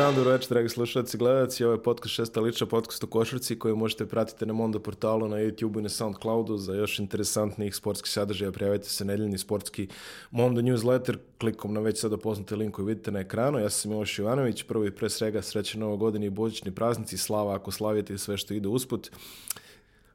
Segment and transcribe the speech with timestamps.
[0.00, 1.64] dan, dobro večer, dragi slušalci i gledalci.
[1.64, 5.36] Ovo je podcast šesta liča, podcast o košarci koji možete pratiti na Mondo portalu, na
[5.36, 6.56] YouTube i na Soundcloudu.
[6.56, 9.88] Za još interesantnijih sportskih sadržaja prijavite se nedeljni sportski
[10.30, 13.58] Mondo newsletter klikom na već sada poznate link koji vidite na ekranu.
[13.58, 17.54] Ja sam Miloš Ivanović, prvo i pre svega srećan novo godini i božićni praznici, slava
[17.54, 19.10] ako slavite i sve što ide usput.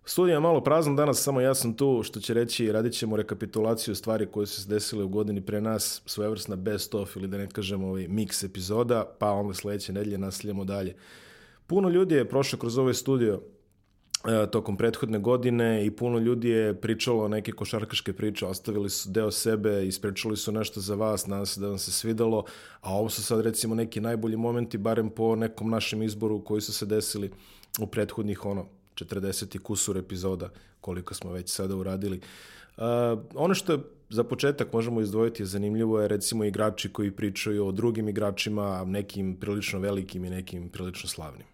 [0.08, 3.96] Studija je malo prazna danas, samo ja sam tu, što će reći, radit ćemo rekapitulaciju
[3.96, 7.48] stvari koje su se desile u godini pre nas, svojevrsna best of ili da ne
[7.48, 10.96] kažem ovaj mix epizoda, pa onda sledeće nedelje nastavljamo dalje.
[11.68, 13.42] Puno ljudi je prošlo kroz ovaj studio
[14.28, 19.32] e, tokom prethodne godine i puno ljudi je pričalo neke košarkaške priče, ostavili su deo
[19.32, 22.46] sebe, ispričali su nešto za vas, nadam se da vam se svidelo,
[22.82, 26.74] a ovo su sad recimo neki najbolji momenti, barem po nekom našem izboru koji su
[26.74, 27.32] se desili
[27.80, 30.50] u prethodnih ono 40 i kusur epizoda
[30.82, 32.20] koliko smo već sada uradili.
[32.78, 32.84] Uh,
[33.36, 38.10] ono što za početak možemo izdvojiti je zanimljivo je recimo igrači koji pričaju o drugim
[38.10, 41.46] igračima, nekim prilično velikim i nekim prilično slavnim.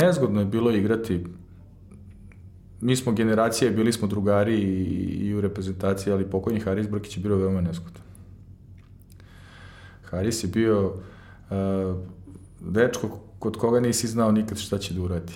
[0.00, 1.24] Nezgodno je bilo igrati
[2.80, 7.22] mi smo generacije, bili smo drugari i, i u reprezentaciji, ali pokojni Haris Brkić je
[7.22, 8.02] bilo veoma nezgodan.
[10.02, 11.96] Haris je bio uh,
[12.60, 15.32] dečko kod koga nisi znao nikad šta će da uradi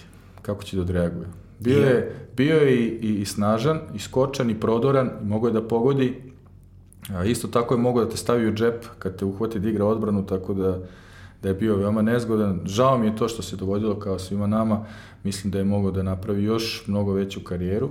[0.47, 1.27] kako će da odreaguje.
[1.61, 5.53] Bio je, bio je i, i, i snažan, i skočan, i prodoran, i mogao je
[5.53, 6.15] da pogodi,
[7.11, 9.85] a isto tako je mogao da te stavi u džep kad te uhvati da igra
[9.85, 10.79] odbranu, tako da,
[11.43, 12.61] da je bio veoma nezgodan.
[12.65, 14.85] Žao mi je to što se dogodilo kao svima nama,
[15.25, 17.91] mislim da je mogao da napravi još mnogo veću karijeru,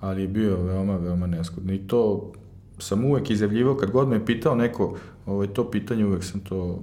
[0.00, 1.74] ali je bio veoma, veoma nezgodan.
[1.74, 2.32] I to
[2.78, 6.82] sam uvek izjavljivao, kad god me je pitao neko ovaj, to pitanje, uvek sam to,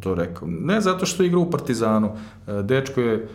[0.00, 0.48] to rekao.
[0.48, 2.10] Ne zato što igra u Partizanu,
[2.46, 3.28] e, dečko je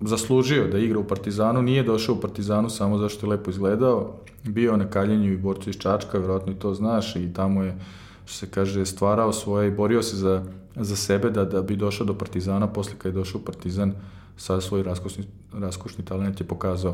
[0.00, 4.76] zaslužio da igra u Partizanu, nije došao u Partizanu samo zašto je lepo izgledao, bio
[4.76, 7.78] na kaljenju i borcu iz Čačka, verovatno i to znaš, i tamo je,
[8.24, 10.44] što se kaže, stvarao svoje i borio se za,
[10.76, 13.92] za sebe da, da bi došao do Partizana, posle kad je došao u Partizan,
[14.36, 16.92] sad svoj raskošni, raskošni talent je pokazao.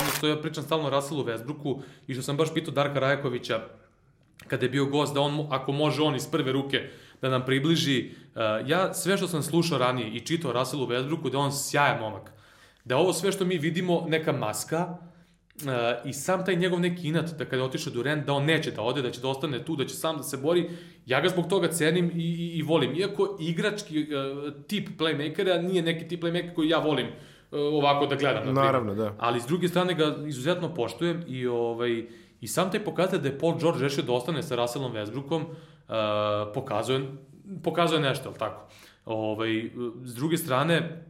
[0.00, 3.60] Ono što ja pričam stalno o Russellu Westbrooku i što sam baš pitao Darka Rajakovića
[4.48, 6.90] kada je bio gost, da on, ako može on iz prve ruke
[7.22, 11.38] da nam približi, uh, ja sve što sam slušao ranije i čitao Russellu Westbrooku, da
[11.38, 12.32] on sjajan momak.
[12.84, 14.96] Da ovo sve što mi vidimo, neka maska,
[15.54, 15.70] Uh,
[16.04, 18.82] i sam taj njegov neki inat da kada je otišao Durant da on neće da
[18.82, 20.70] ode, da će da ostane tu, da će sam da se bori,
[21.06, 22.94] ja ga zbog toga cenim i, i, i volim.
[22.94, 27.12] Iako igrački uh, tip playmakera nije neki tip playmaker koji ja volim uh,
[27.50, 28.46] ovako da gledam.
[28.46, 29.14] Na Naravno, da.
[29.18, 32.06] Ali s druge strane ga izuzetno poštujem i ovaj
[32.40, 35.56] i sam taj pokazatelj da je Paul George rešio da ostane sa Russellom Westbrookom uh,
[36.54, 37.00] pokazuje,
[37.62, 38.62] pokazuje nešto, ali tako?
[39.04, 39.70] Ovaj,
[40.04, 41.04] s druge strane,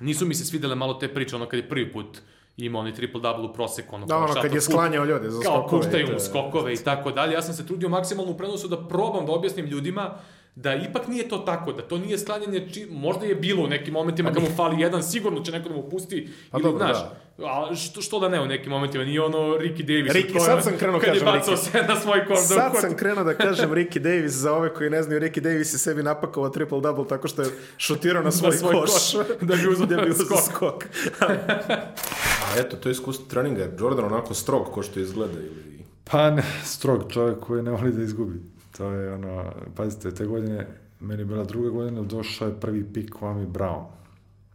[0.00, 2.18] nisu mi se svidele malo te priče, ono kad je prvi put
[2.56, 5.52] ima onaj triple double u proseku, ono Da, ono, kad je sklanjao ljude za kao
[5.62, 5.82] skokove.
[5.82, 7.32] puštaju i mu skokove i tako dalje.
[7.32, 10.14] Ja sam se trudio maksimalno u prenosu da probam da objasnim ljudima
[10.62, 13.94] da ipak nije to tako, da to nije sklanjanje, či, možda je bilo u nekim
[13.94, 16.96] momentima kad mu fali jedan, sigurno će neko da mu pusti, Pa ili, dobro, znaš,
[17.38, 17.44] da.
[17.44, 20.12] a što, što da ne u nekim momentima, nije ono Ricky Davis.
[20.12, 21.70] Ricky, sad sam krenuo kad je kažem bacao Ricky.
[21.70, 22.36] sve na svoj kor.
[22.36, 25.78] Sad sam krenuo da kažem Ricky Davis za ove koji ne znaju, Ricky Davis je
[25.78, 29.86] sebi napakovao triple-double tako što je šutirao na svoj, svoj koš, koš, da bi uzeo
[29.86, 30.38] da bi skok.
[30.54, 30.84] skok.
[31.20, 33.62] A eto, to je iskustvo treninga.
[33.62, 35.84] Je Jordan onako strog ko što izgleda ili...
[36.04, 38.57] Pa ne, strog čovjek koji ne voli da izgubi.
[38.78, 40.66] To je ono, pazite, te godine,
[41.00, 43.84] meni je bila druga godina, došao je prvi pik Kwame Brown.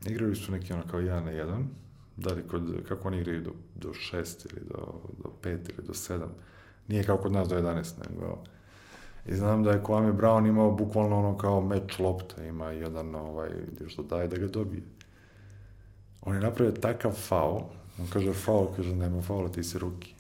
[0.06, 1.67] Igrali su neki ono kao jedan na jedan,
[2.17, 5.94] da li kod, kako oni igraju do, do šest ili do, do pet ili do
[5.94, 6.29] sedam.
[6.88, 8.44] Nije kao kod nas do 11, nego...
[9.25, 13.50] I znam da je Kwame Brown imao bukvalno ono kao meč lopta, ima jedan ovaj,
[13.72, 14.84] gdje što daje da ga dobije.
[16.22, 17.61] On je napravio takav faul,
[18.00, 20.12] on kaže faul, kaže nema faula, ti si ruki.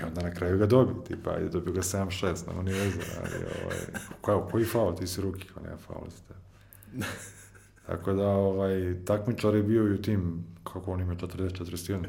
[0.00, 3.44] I onda na kraju ga dobio, tipa, ajde, dobio ga 7-6, nema ni veze, ali,
[3.62, 3.78] ovaj,
[4.24, 6.40] kao, koji faul, ti si ruki, kao nema faula za tebe.
[7.86, 12.08] Tako da, ovaj, takmičar je bio i u tim, kako on ima 40-41, da.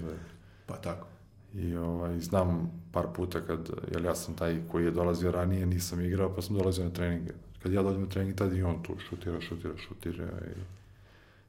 [0.66, 1.08] Pa tako.
[1.56, 6.02] I ovaj, znam par puta kad, jer ja sam taj koji je dolazio ranije, nisam
[6.02, 7.32] igrao, pa sam dolazio na treninge.
[7.64, 10.60] Kad ja dođem na trening, tad i on tu šutira, šutira, šutira i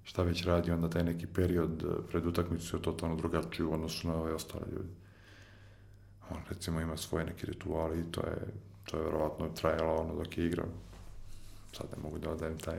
[0.02, 4.14] šta već radi, onda taj neki period pred utakmicu je totalno drugačiji u odnosu na
[4.14, 4.88] ove ostale ljudi.
[6.30, 8.36] On recimo ima svoje neke rituale i to je,
[8.84, 10.66] to je verovatno trajalo ono dok je igrao.
[11.72, 12.78] Sad ne mogu da odajem taj...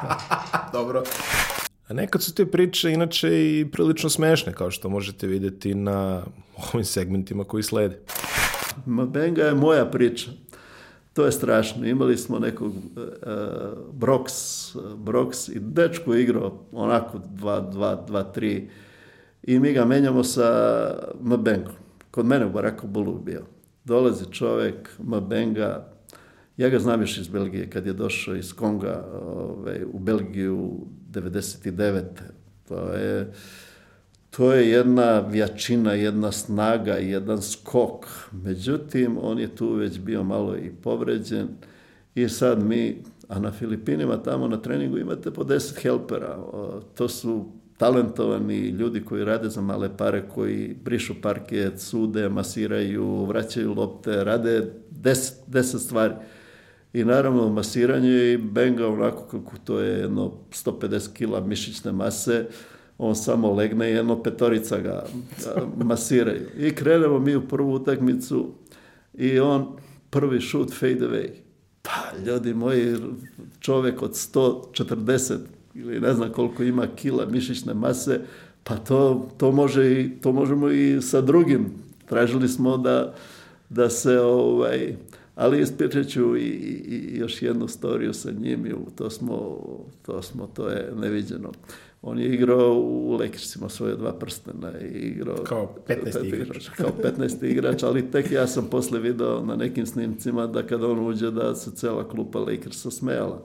[0.72, 1.02] Dobro.
[1.88, 6.22] A nekad su te priče inače i prilično smešne, kao što možete vidjeti na
[6.72, 7.98] ovim segmentima koji slede.
[8.86, 10.30] Mabenga je moja priča.
[11.12, 11.86] To je strašno.
[11.86, 13.02] Imali smo nekog uh,
[13.92, 14.26] Brox,
[14.96, 18.68] Brox i dečko je igrao onako 2-2-2-3
[19.42, 20.90] i mi ga menjamo sa
[21.20, 21.81] Mabengom.
[22.12, 23.42] Kod mene u Baraku Bulu bio.
[23.84, 25.92] Dolazi čovek, Mabenga,
[26.56, 32.02] Ja ga znam još iz Belgije, kad je došao iz Konga ovaj, u Belgiju 99.
[32.68, 33.32] To je,
[34.30, 38.06] to je jedna vjačina, jedna snaga, jedan skok.
[38.32, 41.48] Međutim, on je tu već bio malo i povređen
[42.14, 46.38] i sad mi, a na Filipinima tamo na treningu imate po 10 helpera.
[46.94, 47.46] To su
[47.82, 54.72] talentovani ljudi koji rade za male pare, koji brišu parket, sude, masiraju, vraćaju lopte, rade
[54.90, 56.14] deset, deset stvari.
[56.92, 62.46] I naravno masiranje i benga onako kako to je jedno 150 kila mišićne mase,
[62.98, 65.04] on samo legne i jedno petorica ga
[65.90, 66.48] masiraju.
[66.58, 68.54] I krenemo mi u prvu utakmicu
[69.14, 69.76] i on
[70.10, 71.28] prvi šut fade away.
[71.82, 72.96] Pa, ljudi moji,
[73.60, 75.38] čovjek od 140
[75.74, 78.20] ili ne znam koliko ima kila mišićne mase,
[78.64, 81.66] pa to, to, može i, to možemo i sa drugim.
[82.08, 83.14] Tražili smo da,
[83.68, 84.96] da se, ovaj,
[85.34, 88.66] ali ispričat ću i, i, još jednu storiju sa njim,
[88.96, 89.58] to smo,
[90.06, 91.52] to smo, to je neviđeno.
[92.02, 94.72] On je igrao u Lekircima svoje dva prstena.
[94.80, 96.42] I igrao, kao 15.
[96.42, 96.68] igrač.
[96.68, 97.44] Kao 15.
[97.44, 101.54] igrač, ali tek ja sam posle video na nekim snimcima da kada on uđe da
[101.54, 103.42] se cela klupa Lakersa smejala.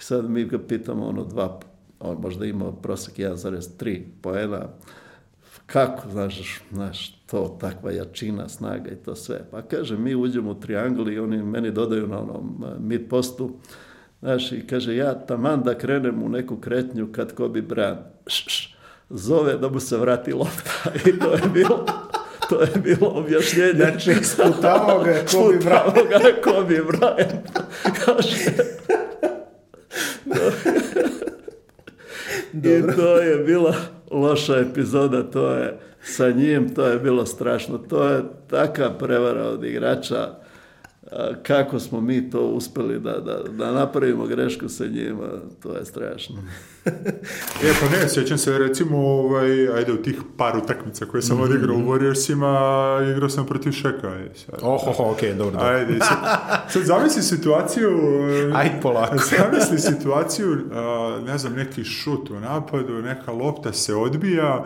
[0.00, 1.60] I sad mi ga pitamo ono dva,
[2.00, 4.68] on možda imao prosek 1,3 poena,
[5.66, 9.44] kako, znaš, znaš, to, takva jačina, snaga i to sve.
[9.50, 13.50] Pa kaže, mi uđemo u triangl i oni meni dodaju na onom eh, mid postu,
[14.20, 18.02] znaš, i kaže, ja taman da krenem u neku kretnju kad Kobe Bryant
[19.10, 21.86] zove da mu se vrati lopta i to je bilo
[22.50, 23.72] to je bilo objašnjenje.
[23.72, 26.42] Znači, sputavao ga je Kobe Bryant.
[26.44, 27.60] Kobe Bryant.
[28.04, 28.50] Kaže,
[32.78, 33.74] I to je bila
[34.10, 37.78] loša epizoda, to je sa njim, to je bilo strašno.
[37.78, 40.28] To je taka prevara od igrača
[41.42, 45.28] kako smo mi to uspjeli da, da, da napravimo grešku sa njima,
[45.62, 46.36] to je strašno.
[47.64, 51.50] e, pa ne, sjećam se recimo, ovaj, ajde, u tih par utakmica koje sam mm-hmm.
[51.50, 54.12] odigrao u Warriorsima, igrao sam protiv Šeka.
[54.62, 55.60] Oh, oh, oh, ok, dobro.
[55.60, 56.18] Ajde, sad,
[56.68, 57.90] sad zamisli situaciju...
[58.58, 59.16] Ajde polako.
[59.38, 60.58] zamisli situaciju,
[61.26, 64.64] ne znam, neki šut u napadu, neka lopta se odbija,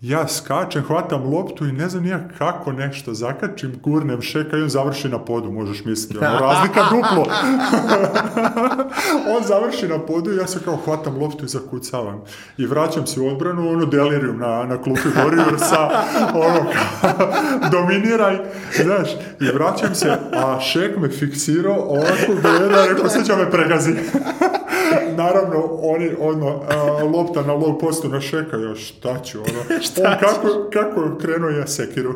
[0.00, 4.68] ja skačem, hvatam loptu i ne znam nijak kako nešto zakačim, gurnem šeka i on
[4.68, 6.18] završi na podu, možeš misliti.
[6.18, 7.26] Ono, razlika duplo.
[9.36, 12.20] on završi na podu i ja se kao hvatam loptu i zakucavam.
[12.58, 15.88] I vraćam se u odbranu, ono delirium na, na klupi Warriorsa,
[16.46, 16.70] ono,
[17.70, 18.38] dominiraj,
[18.82, 19.10] znaš.
[19.40, 23.94] I vraćam se, a šek me fiksirao, ovako gleda, rekao, sad će me pregazi.
[25.18, 26.62] Naravno, oni, ono,
[27.12, 29.60] lopta na low postu na šeka, još šta ću, ono,
[30.10, 32.14] on kako, kako krenuo ja sekiru.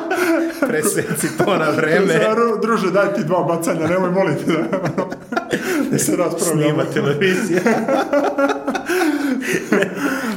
[0.68, 2.20] Preseci to na vreme.
[2.62, 4.78] druže, daj ti dva bacanja, nemoj moliti da,
[5.90, 6.72] da se raspravljamo.
[6.72, 7.60] Snima televizija.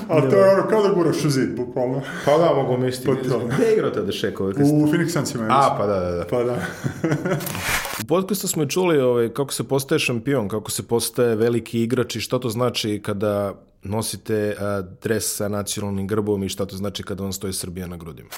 [0.09, 2.01] A to je ono kao da guraš u zid, bukvalno.
[2.25, 3.29] Pa da, mogu misliti.
[3.29, 4.45] Pa Gdje je igrao tada Šeko?
[4.45, 5.47] U Phoenix Sunsima.
[5.49, 6.25] A, pa da, da, da.
[6.25, 6.53] Pa da.
[8.03, 12.21] u podcastu smo čuli ovaj, kako se postaje šampion, kako se postaje veliki igrač i
[12.21, 17.23] što to znači kada nosite uh, dres sa nacionalnim grbom i šta to znači kada
[17.23, 18.29] vam stoji Srbija na grudima?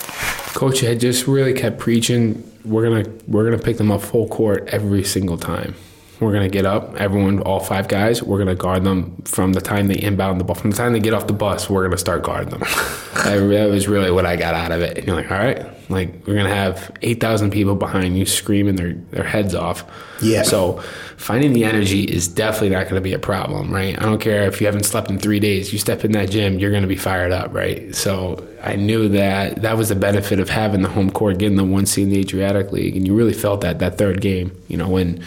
[0.59, 2.35] Coach had just really kept preaching,
[2.65, 5.88] we're gonna, we're gonna pick them up full court every single time.
[6.19, 9.53] We're going to get up, everyone, all five guys, we're going to guard them from
[9.53, 10.55] the time they inbound the ball.
[10.55, 12.59] From the time they get off the bus, we're going to start guarding them.
[13.13, 14.97] that was really what I got out of it.
[14.97, 18.75] And you're like, all right, like we're going to have 8,000 people behind you screaming
[18.75, 19.85] their, their heads off.
[20.21, 20.43] Yeah.
[20.43, 20.81] So
[21.15, 23.97] finding the energy is definitely not going to be a problem, right?
[23.97, 26.59] I don't care if you haven't slept in three days, you step in that gym,
[26.59, 27.95] you're going to be fired up, right?
[27.95, 31.63] So I knew that that was the benefit of having the home court, getting the
[31.63, 32.97] one seed in the Adriatic League.
[32.97, 35.25] And you really felt that that third game, you know, when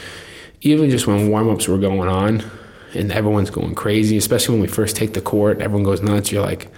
[0.62, 2.42] even just when warm ups were going on
[2.95, 6.31] and everyone's going crazy, especially when we first take the court, everyone goes nuts.
[6.31, 6.71] You're like,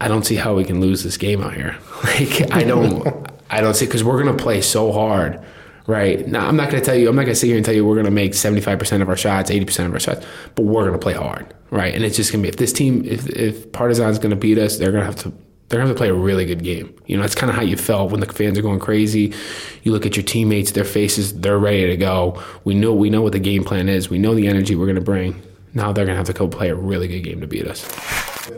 [0.00, 1.76] I don't see how we can lose this game out here.
[2.04, 5.40] Like, I don't, I don't see because we're gonna play so hard,
[5.88, 6.26] right?
[6.28, 7.96] Now, I'm not gonna tell you, I'm not gonna sit here and tell you we're
[7.96, 11.52] gonna make 75% of our shots, 80% of our shots, but we're gonna play hard,
[11.70, 11.92] right?
[11.92, 14.92] And it's just gonna be if this team, if if Partizan's gonna beat us, they're
[14.92, 15.32] gonna have to
[15.68, 16.94] they're going to play a really good game.
[17.06, 19.34] You know, that's kind of how you felt when the fans are going crazy.
[19.82, 22.42] You look at your teammates, their faces, they're ready to go.
[22.64, 24.10] We know we know what the game plan is.
[24.10, 25.34] We know the energy we're going to bring.
[25.74, 27.84] Now they're going to have to go play a really good game to beat us.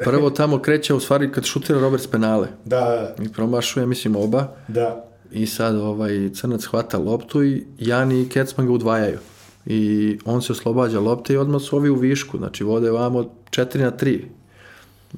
[0.05, 2.49] Prvo tamo kreće u stvari kad šutira Robert s penale.
[2.65, 3.15] Da.
[3.23, 4.57] I promašuje, mislim, oba.
[4.69, 5.05] Da.
[5.33, 9.19] I sad ovaj crnac hvata loptu i Jani i Kecman ga udvajaju.
[9.67, 12.39] I on se oslobađa lopte i odmah su ovi u višku.
[12.39, 14.21] Znači vode vamo 4 na 3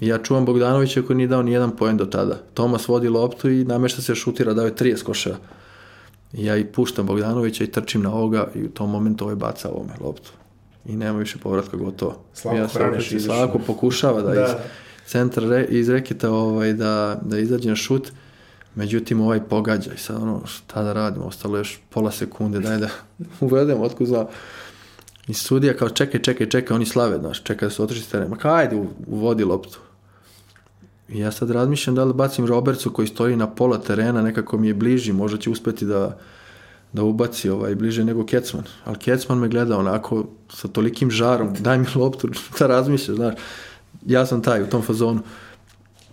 [0.01, 2.39] Ja čuvam Bogdanovića koji nije dao ni jedan poen do tada.
[2.55, 5.37] Tomas vodi loptu i namešta se šutira, dao je 30 koševa.
[6.33, 9.93] Ja i puštam Bogdanovića i trčim na ovoga i u tom momentu ovaj baca ovome
[10.01, 10.31] loptu.
[10.87, 12.19] I nema više povratka gotovo.
[12.35, 12.69] Slavko ja
[12.99, 13.21] izašao.
[13.21, 14.43] Slavko pokušava da, Da.
[14.45, 14.51] iz
[15.07, 18.13] centra re, iz reketa ovaj, da, da izađe na šut,
[18.75, 22.89] međutim ovaj pogađa i sad ono šta da radimo, ostalo još pola sekunde, daj da
[23.41, 24.27] uvedem otkud za...
[25.29, 28.15] I sudija kao čekaj, čekaj, čekaj, oni slave, znaš, čekaj da se otrči s.
[28.29, 29.79] Ma kao ajde, uvodi loptu.
[31.09, 34.69] I ja sad razmišljam da li bacim Robertsu koji stoji na pola terena, nekako mi
[34.69, 36.19] je bliži, možda će uspeti da,
[36.93, 38.65] da ubaci ovaj, bliže nego Kecman.
[38.85, 43.35] Ali Kecman me gleda onako sa tolikim žarom, daj mi loptu, šta razmišljaš, znaš.
[44.07, 45.21] Ja sam taj u tom fazonu.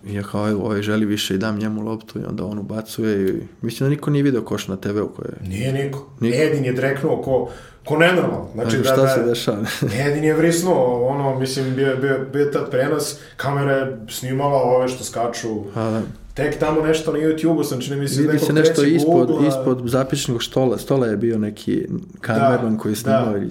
[0.06, 3.28] I ja kao, evo, ovaj želi više i dam njemu loptu i onda on ubacuje
[3.28, 5.48] i mislim da niko nije video koš na TV-u koje je.
[5.48, 6.10] Nije niko.
[6.20, 6.36] Niko.
[6.36, 7.50] Edin je dreknuo ko,
[7.90, 8.44] ko nenormal.
[8.54, 9.58] Znači, Znači, da, šta da, se dešava?
[10.06, 15.04] Edin je vrisnuo, ono, mislim, bio, bio, bio tad prenos, kamera je snimala ove što
[15.04, 15.48] skaču.
[15.74, 16.02] A, da.
[16.34, 19.48] Tek tamo nešto na YouTube-u sam čini mi se iz Vidi se nešto ispod, ugla.
[19.48, 20.78] ispod zapičnog stola.
[20.78, 21.86] Stola je bio neki
[22.20, 23.38] kamerman koji je snimao da.
[23.38, 23.48] i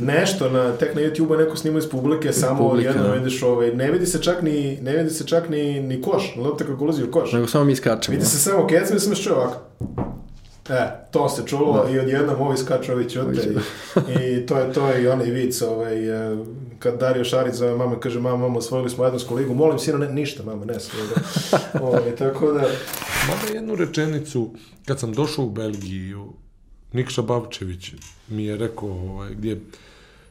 [0.00, 3.12] Nešto, na, tek na YouTube-u neko snima iz publike, samo publike, jedno da.
[3.12, 6.64] vidiš, ovaj, ne vidi se čak ni, ne vidi se čak ni, ni koš, lopta
[6.64, 7.32] kako ulazi u koš.
[7.32, 8.16] nego samo mi skačemo.
[8.16, 9.56] Vidi se samo kecam i sam čuo ovako.
[10.68, 13.54] E, to se čulo i odjednom ovi skaču ovi ćute
[14.08, 16.36] i, i to je to i onaj vic ovaj, e,
[16.78, 20.12] kad Dario Šarić zove mama kaže mama, mama, osvojili smo jednosku ligu, molim sina, ne,
[20.12, 21.06] ništa mama, ne svoje.
[21.86, 22.60] ovaj, tako da,
[23.28, 24.50] Mada jednu rečenicu,
[24.86, 26.32] kad sam došao u Belgiju,
[26.92, 27.92] Nikša Bavčević
[28.28, 29.60] mi je rekao ovaj, gdje,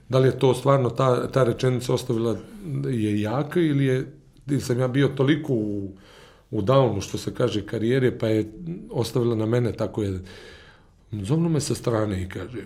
[0.09, 2.35] da li je to stvarno ta, ta rečenica ostavila
[2.85, 4.11] je jaka ili je
[4.47, 5.89] ili sam ja bio toliko u,
[6.51, 8.51] u downu, što se kaže, karijere, pa je
[8.89, 10.19] ostavila na mene tako je.
[11.11, 12.65] Zovno me sa strane i kaže, e,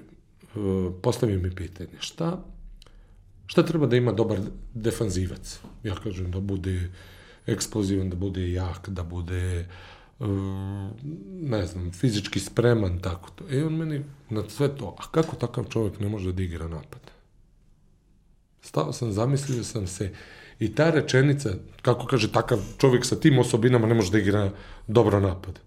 [1.02, 2.44] postavi mi pitanje, šta,
[3.46, 4.40] šta treba da ima dobar
[4.74, 5.60] defanzivac?
[5.84, 6.92] Ja kažem da bude
[7.46, 9.68] eksplozivan, da bude jak, da bude
[10.20, 10.26] e,
[11.42, 13.50] ne znam, fizički spreman, tako to.
[13.50, 17.02] I on meni na sve to, a kako takav čovjek ne može da igra napad?
[18.62, 20.14] Stao sam, zamislio sam se
[20.60, 21.50] i ta rečenica,
[21.82, 24.50] kako kaže, takav čovjek sa tim osobinama ne može da igra
[24.88, 25.60] dobro napad.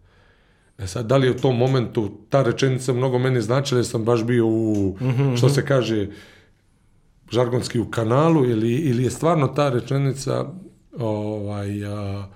[0.79, 4.05] E sad, da li je u tom momentu ta rečenica mnogo meni značila, jer sam
[4.05, 4.97] baš bio u,
[5.37, 6.09] što se kaže,
[7.31, 10.45] žargonski u kanalu, ili, ili je stvarno ta rečenica
[10.99, 12.29] ovaj, a,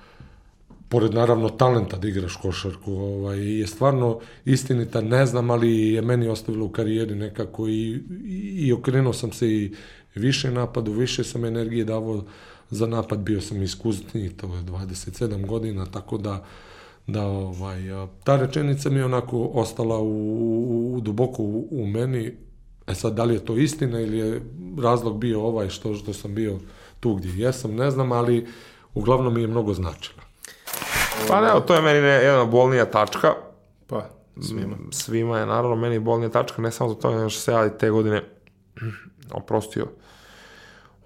[0.88, 6.28] pored naravno talenta da igraš košarku, ovaj, je stvarno istinita, ne znam, ali je meni
[6.28, 9.72] ostavilo u karijeri nekako i, i, i okrenuo sam se i
[10.14, 12.24] više napadu, više sam energije davao
[12.70, 16.44] za napad, bio sam iskusniji, to je 27 godina, tako da
[17.06, 17.82] da ovaj,
[18.24, 22.32] ta rečenica mi je onako ostala u, u, u duboko u, u meni,
[22.86, 24.40] e sad da li je to istina ili je
[24.82, 26.58] razlog bio ovaj što, što sam bio
[27.00, 28.46] tu gdje jesam, ne znam, ali
[28.94, 30.22] uglavnom mi je mnogo značila.
[31.28, 33.32] Pa ne, to je meni ne, jedna bolnija tačka.
[33.86, 34.08] pa,
[34.40, 34.76] svima.
[34.90, 37.90] Svima je naravno meni bolnija tačka, ne samo za to, nego što se ja te
[37.90, 38.22] godine
[39.34, 39.86] oprostio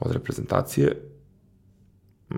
[0.01, 1.03] od reprezentacije.
[2.31, 2.37] Mm,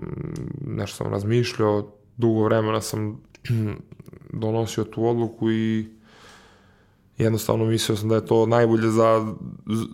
[0.61, 3.21] Nešto sam razmišljao, dugo vremena sam
[4.33, 5.87] donosio tu odluku i
[7.17, 9.35] jednostavno mislio sam da je to najbolje za,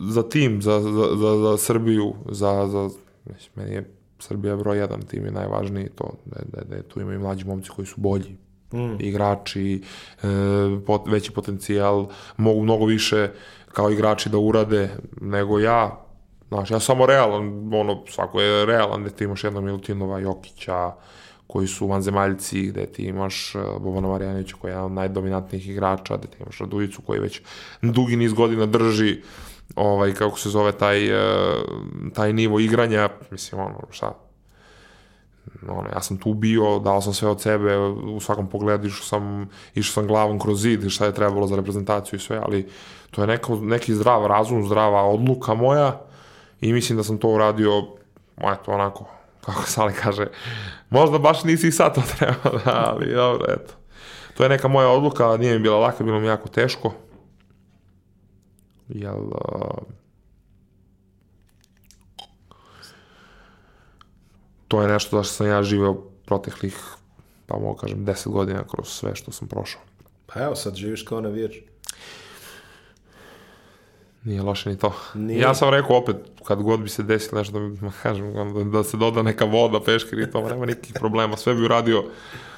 [0.10, 2.90] za tim, za, za, za, za Srbiju, za, za,
[3.26, 7.14] mislim, meni je Srbija broj jedan, tim je najvažniji to, da, da, da tu ima
[7.14, 8.38] i mlađi momci koji su bolji,
[8.74, 8.96] mm.
[9.00, 9.82] igrači,
[10.24, 10.28] e,
[10.86, 13.30] pot, veći potencijal, mogu mnogo više
[13.76, 14.90] kao igrači da urade
[15.22, 16.06] nego ja,
[16.48, 20.92] Znaš, ja sam samo realan, ono, svako je realan, gde ti imaš jednog Milutinova, Jokića,
[21.48, 26.18] koji su vanzemaljci, gde ti imaš uh, Bobana Marjanovića koji je jedan od najdominantnijih igrača,
[26.18, 27.42] gde ti imaš Radujicu koji već
[27.82, 29.22] dugi niz godina drži
[29.76, 31.64] ovaj, kako se zove, taj, uh,
[32.14, 34.14] taj nivo igranja, mislim, ono, šta,
[35.68, 39.50] ono, ja sam tu bio, dao sam sve od sebe, u svakom pogledu išao sam,
[39.76, 42.70] išao sam glavom kroz zid, šta je trebalo za reprezentaciju i sve, ali
[43.16, 46.02] to je neko, neki zdrav razum, zdrava odluka moja
[46.62, 47.72] i mislim da sam to uradio,
[48.38, 49.06] eto, onako,
[49.42, 50.28] kako Sali kaže,
[50.90, 53.74] možda baš nisi i sad to trebao, da, ali dobro, eto.
[54.38, 56.94] To je neka moja odluka, nije mi bila laka, bilo mi jako teško.
[58.90, 59.84] Jel, uh,
[64.68, 65.94] to je nešto da što sam ja živeo
[66.26, 66.80] proteklih,
[67.46, 69.82] pa mogu kažem, 10 godina kroz sve što sam prošao.
[70.26, 71.56] Pa evo, sad živiš kao navijač.
[74.26, 74.94] Nije loše ni to.
[75.14, 75.40] Nije.
[75.40, 78.98] Ja sam rekao opet, kad god bi se desilo nešto, da, kažem, da, da se
[78.98, 81.38] doda neka voda, peškir i to, nema nikakvih problema.
[81.38, 82.04] Sve bi uradio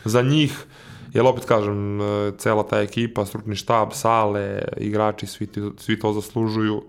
[0.05, 0.65] za njih,
[1.13, 6.13] jer opet kažem, e, cela ta ekipa, stručni štab, sale, igrači, svi, ti, svi to
[6.13, 6.83] zaslužuju.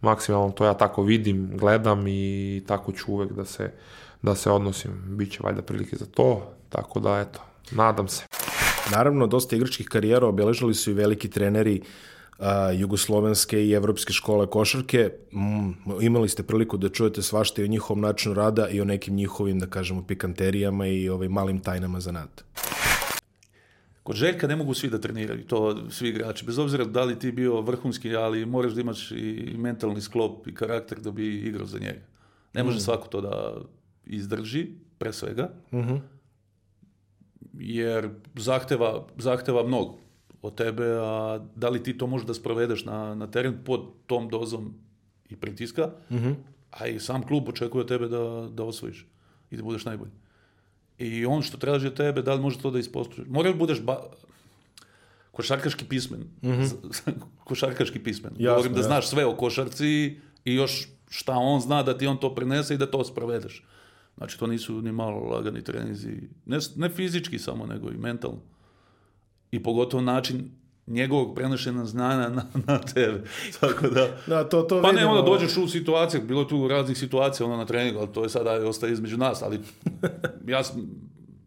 [0.00, 3.72] Maksimalno to ja tako vidim, gledam i tako ću uvek da se,
[4.22, 4.90] da se odnosim.
[5.06, 8.24] Biće valjda prilike za to, tako da eto, nadam se.
[8.90, 11.82] naravno, dosta igračkih karijera obeležili su i veliki treneri
[12.40, 15.10] a, jugoslovenske i evropske škole košarke.
[15.32, 19.14] Mm, imali ste priliku da čujete svašta i o njihovom načinu rada i o nekim
[19.14, 22.44] njihovim, da kažemo, pikanterijama i ovaj, malim tajnama zanata.
[24.02, 26.44] Kod Željka ne mogu svi da treniraju, to svi igrači.
[26.44, 30.54] Bez obzira da li ti bio vrhunski, ali moraš da imaš i mentalni sklop i
[30.54, 32.00] karakter da bi igrao za njega.
[32.54, 33.54] Ne može svako to da
[34.06, 34.66] izdrži,
[34.98, 35.50] pre svega,
[37.58, 39.98] jer zahteva, zahteva mnogo
[40.42, 44.28] od tebe, a da li ti to možeš da sprovedeš na, na teren pod tom
[44.28, 44.74] dozom
[45.28, 45.90] i pritiska,
[46.70, 49.06] a i sam klub očekuje od tebe da, da osvojiš
[49.50, 50.12] i da budeš najbolji.
[50.98, 53.28] I on što traži od tebe, da li može to da ispoštuješ?
[53.28, 54.00] Mora da budeš ba...
[55.32, 56.24] košarkaški pismen.
[57.48, 58.32] košarkaški pismen.
[58.38, 58.88] Jasno, Govorim da jasno.
[58.88, 62.78] znaš sve o košarci i još šta on zna da ti on to prenese i
[62.78, 63.64] da to sprovedeš.
[64.16, 66.28] Znači, to nisu ni malo lagani trenizi.
[66.46, 68.40] Ne, ne fizički samo, nego i mentalno.
[69.52, 70.50] I pogotovo način
[70.86, 73.22] njegovog prenošenja znanja na, na tebe.
[73.60, 74.08] Tako da...
[74.26, 77.66] Da, to, to Pa ne, onda dođeš u situaciju, bilo tu raznih situacija ono na
[77.66, 79.60] treningu, ali to je sada ostaje između nas, ali
[80.46, 80.90] ja sam,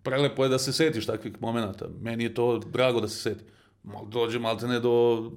[0.03, 1.85] prelepo je da se setiš takvih momenata.
[2.01, 3.43] Meni je to drago da se seti.
[4.07, 5.31] Dođe malte ne do,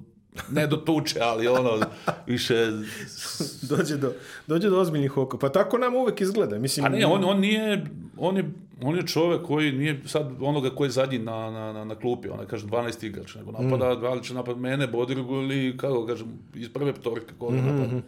[0.51, 1.79] ne do tuče, ali ono,
[2.27, 2.71] više...
[3.69, 4.13] Dođe do,
[4.47, 5.37] dođe do ozbiljnih oko.
[5.37, 6.59] Pa tako nam uvek izgleda.
[6.59, 7.85] Mislim, A ne, on, on nije,
[8.19, 11.83] on je, on je čovek koji nije sad onoga koji je zadnji na, na, na,
[11.83, 15.77] na klupi, onaj, kažem, 12 igrač, nego napada, da li će napad mene, Bodirogu ili,
[15.77, 18.01] kako kažem, iz prve petorke koga napada.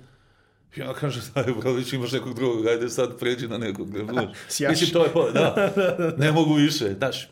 [0.76, 3.88] I ja kažem, stari brolić, imaš nekog drugog, ajde sad pređi na nekog.
[4.48, 4.70] Sjaš.
[4.70, 5.74] Mislim, to je po, da,
[6.24, 7.30] ne mogu više, znaš,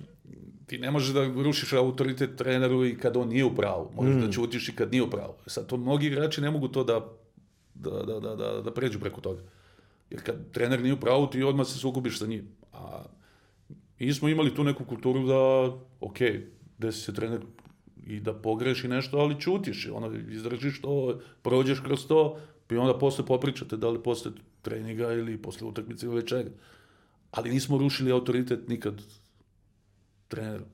[0.67, 4.31] ti ne možeš da rušiš autoritet treneru i kad on nije u pravu, možeš da
[4.31, 5.34] ćutiš i kad nije u pravu.
[5.48, 7.05] E Sad, to mnogi igrači ne mogu to da,
[7.74, 9.41] da, da, da, da, da pređu preko toga.
[10.10, 12.48] Jer kad trener nije u pravu, ti odmah se sukobiš sa njim.
[12.74, 13.04] A
[14.00, 16.18] mi smo imali tu neku kulturu da, ok,
[16.78, 17.42] desi se trener
[18.08, 22.39] i da pogreši nešto, ali čutiš, ono, izdržiš to, prođeš kroz to,
[22.72, 26.50] i onda posle popričate, da li posle treninga ili posle utakmice ili čega.
[27.32, 29.02] Ali nismo rušili autoritet nikad
[30.28, 30.65] trenera.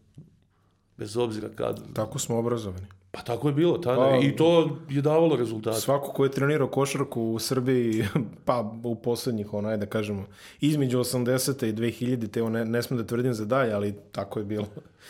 [0.97, 1.93] Bez obzira kad.
[1.93, 2.87] Tako smo obrazovani.
[3.15, 3.97] Pa tako je bilo tada.
[4.01, 5.79] Pa- I to je davalo rezultate.
[5.81, 8.05] Svako ko je trenirao košarku u Srbiji,
[8.45, 10.25] pa u poslednjih, onaj da kažemo,
[10.61, 11.65] između 80.
[11.69, 12.31] i 2000.
[12.31, 14.67] te ne, ne smem da tvrdim za dalje, ali tako je bilo.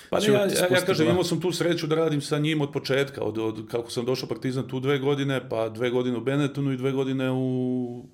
[0.10, 2.72] Pa ne, ja, ja, ja kažem, imao sam tu sreću da radim sa njim od
[2.72, 6.72] početka, od, od kako sam došao Partizan tu dve godine, pa dve godine u Benettonu
[6.72, 8.06] i dve godine u,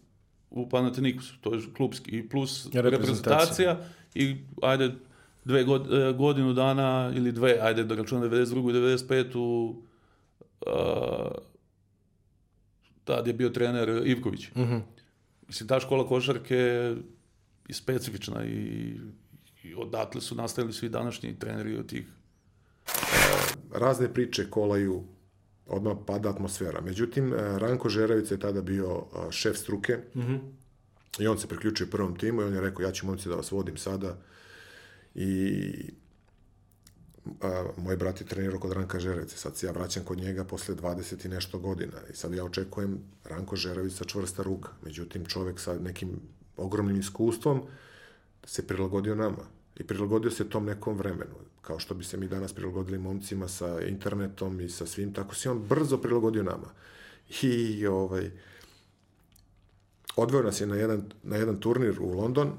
[0.49, 2.89] u Panathinaikosu, to je klubski, i plus Reprezentacija.
[2.89, 3.77] reprezentacija
[4.15, 4.91] i ajde
[5.45, 8.69] dve god, e, godinu dana ili dve, ajde da računam 92.
[8.69, 9.75] i 95.
[10.65, 11.31] Uh,
[13.03, 14.47] tad je bio trener Ivković.
[15.47, 18.93] Mislim, ta škola košarke je specifična i,
[19.63, 22.05] i odatle su nastavili svi današnji treneri od tih
[23.71, 25.03] razne priče kolaju,
[25.67, 26.81] odmah pada atmosfera.
[26.81, 29.97] Međutim, e, Ranko Žeravica je tada bio a, šef struke
[31.19, 33.51] i on se priključio prvom timu i on je rekao, ja ću momci da vas
[33.51, 34.17] vodim sada
[35.15, 35.93] i
[37.41, 40.75] a, moj brat je trenirao kod Ranka Žeravice, sad se ja vraćam kod njega posle
[40.75, 45.79] 20 i nešto godina i sad ja očekujem Ranko Žeravica čvrsta ruka, međutim čovek sa
[45.79, 46.19] nekim
[46.57, 47.61] ogromnim iskustvom
[48.43, 49.45] se prilagodio nama
[49.75, 51.35] i prilagodio se tom nekom vremenu.
[51.61, 55.49] Kao što bi se mi danas prilagodili momcima sa internetom i sa svim, tako se
[55.49, 56.69] on brzo prilagodio nama.
[57.41, 58.31] I ovaj,
[60.15, 62.53] odveo nas je na jedan, na jedan turnir u London,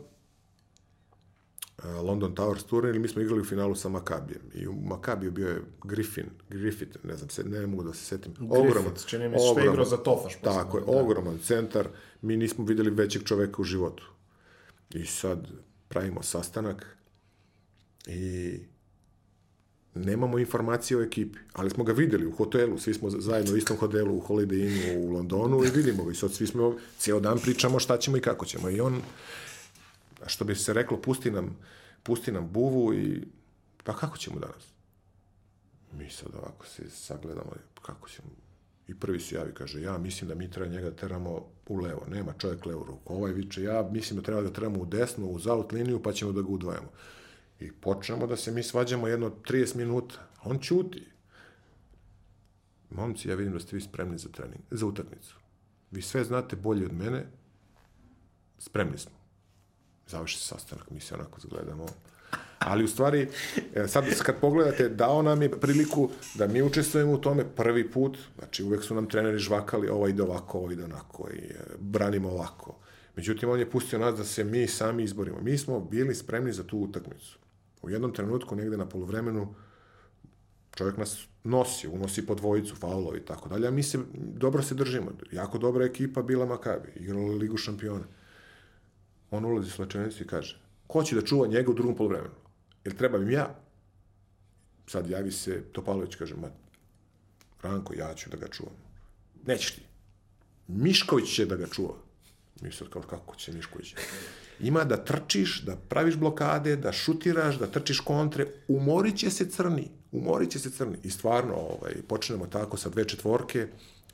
[1.85, 4.43] London Towers turnir mi smo igrali u finalu sa Makabijem.
[4.55, 8.33] I u Makabiju bio je Griffin, Griffith, ne znam, se, ne mogu da se setim.
[8.51, 10.41] Ogroman, čini mi što je igrao za Tofaš.
[10.41, 11.89] Tako je, ogroman centar.
[12.23, 14.11] Mi nismo videli većeg čoveka u životu.
[14.91, 15.49] I sad
[15.89, 16.97] pravimo sastanak
[18.07, 18.59] i
[19.95, 23.77] nemamo informacije o ekipi, ali smo ga videli u hotelu, svi smo zajedno u istom
[23.77, 27.39] hotelu u Holiday Innu u Londonu i vidimo ga i sad svi smo, cijel dan
[27.39, 29.03] pričamo šta ćemo i kako ćemo i on,
[30.27, 31.59] što bi se reklo, pusti nam,
[32.03, 33.23] pusti nam buvu i
[33.85, 34.73] pa kako ćemo danas?
[35.93, 37.53] Mi sad ovako se sagledamo,
[37.83, 38.29] kako ćemo,
[38.89, 42.07] i prvi se javi, kaže, ja mislim da mi treba njega da teramo u levo,
[42.11, 43.15] nema čovjek levu ruku.
[43.15, 46.33] Ovaj viče, ja mislim da treba da teramo u desnu, u zaut liniju, pa ćemo
[46.33, 46.89] da ga udvajamo.
[47.61, 50.15] I počnemo da se mi svađamo jedno 30 minuta.
[50.45, 51.07] On ćuti.
[52.91, 55.37] Momci, ja vidim da ste vi spremni za trening, za utakmicu.
[55.91, 57.27] Vi sve znate bolje od mene,
[58.59, 59.20] spremni smo.
[60.11, 61.87] Završi sastanak, mi se onako zgledamo.
[62.59, 63.29] Ali u stvari,
[63.75, 68.19] e, sad kad pogledate, dao nam je priliku da mi učestvujemo u tome prvi put,
[68.39, 72.29] znači uvek su nam treneri žvakali, ovo ide ovako, ovo ide onako i e, branimo
[72.29, 72.77] ovako.
[73.17, 75.41] Međutim, on je pustio nas da se mi sami izborimo.
[75.41, 77.39] Mi smo bili spremni za tu utakmicu.
[77.83, 79.55] U jednom trenutku, negde na polovremenu,
[80.77, 84.75] čovjek nas nosi, unosi po dvojicu, faulovi i tako dalje, a mi se, dobro se
[84.75, 85.13] držimo.
[85.33, 88.05] Jako dobra ekipa bila Makabi, igrala Ligu šampiona.
[89.31, 92.35] On ulazi u slačenicu i kaže, ko će da čuva njega u drugom polovremenu?
[92.85, 93.55] Jel treba im ja?
[94.87, 96.49] Sad javi se Topalović, kaže, ma,
[97.63, 98.75] Ranko, ja ću da ga čuvam.
[99.47, 99.83] Nećeš ti.
[100.69, 101.95] Mišković će da ga čuva.
[102.61, 103.95] Mi sad kao, kako će Mišković?
[104.61, 109.89] Ima da trčiš, da praviš blokade, da šutiraš, da trčiš kontre, umorit će se crni,
[110.13, 110.99] umorit će se crni.
[111.03, 113.69] I stvarno, ovaj, počnemo tako sa dve četvorke,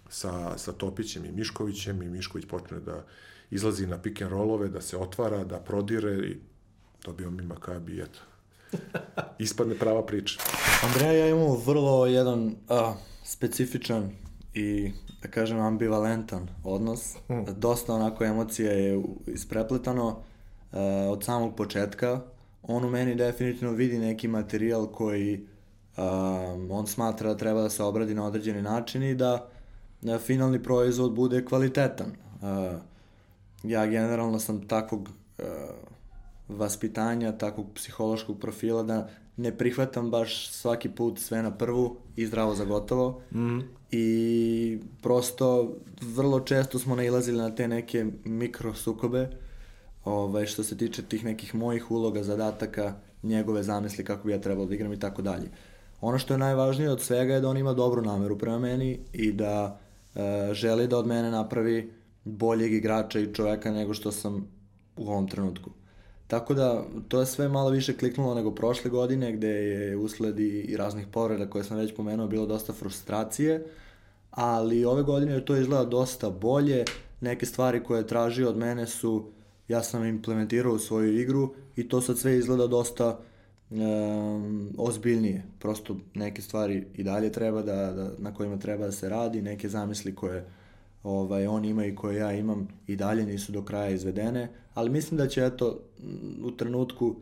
[0.09, 3.07] sa, sa Topićem i Miškovićem i Mišković počne da
[3.51, 6.37] izlazi na pick and rollove, da se otvara, da prodire i
[7.05, 8.19] dobio mi Makabi eto.
[9.39, 10.41] Ispadne prava priča.
[10.83, 14.11] Andreja ja imamo vrlo jedan a, specifičan
[14.55, 17.17] i da kažem ambivalentan odnos.
[17.27, 17.45] Hmm.
[17.57, 20.23] Dosta onako emocija je isprepletano
[20.73, 20.81] a,
[21.11, 22.21] od samog početka.
[22.63, 25.47] On u meni definitivno vidi neki materijal koji
[25.97, 29.49] a, on smatra da treba da se obradi na određeni način i da,
[30.03, 32.13] da finalni proizvod bude kvalitetan.
[32.43, 32.79] A,
[33.63, 35.43] ja generalno sam takvog a,
[36.49, 42.55] vaspitanja, takvog psihološkog profila da ne prihvatam baš svaki put sve na prvu i zdravo
[42.55, 43.21] za gotovo.
[43.35, 43.61] Mm.
[43.91, 49.31] I prosto vrlo često smo nailazili na te neke mikro sukobe
[50.05, 54.67] ovaj, što se tiče tih nekih mojih uloga, zadataka, njegove zamisli kako bi ja trebalo
[54.67, 55.51] da igram i tako dalje.
[56.01, 59.33] Ono što je najvažnije od svega je da on ima dobru nameru prema meni i
[59.33, 59.79] da
[60.15, 60.21] e,
[60.53, 61.93] želi da od mene napravi
[62.27, 64.49] boljeg igrača i čoveka nego što sam
[64.97, 65.71] u ovom trenutku.
[66.27, 70.77] Tako da, to je sve malo više kliknulo nego prošle godine, gde je usled i,
[70.77, 73.67] raznih povreda koje sam već pomenuo, bilo dosta frustracije,
[74.31, 76.85] ali ove godine je to izgleda dosta bolje,
[77.21, 79.31] neke stvari koje je tražio od mene su,
[79.69, 83.19] ja sam implementirao u svoju igru i to sad sve izgleda dosta
[83.71, 85.45] um, ozbiljnije.
[85.59, 89.69] Prosto neke stvari i dalje treba da, da, na kojima treba da se radi, neke
[89.69, 90.45] zamisli koje
[91.07, 95.19] ovaj, on ima i koje ja imam i dalje nisu do kraja izvedene, ali mislim
[95.19, 95.81] da će eto
[96.45, 97.17] u trenutku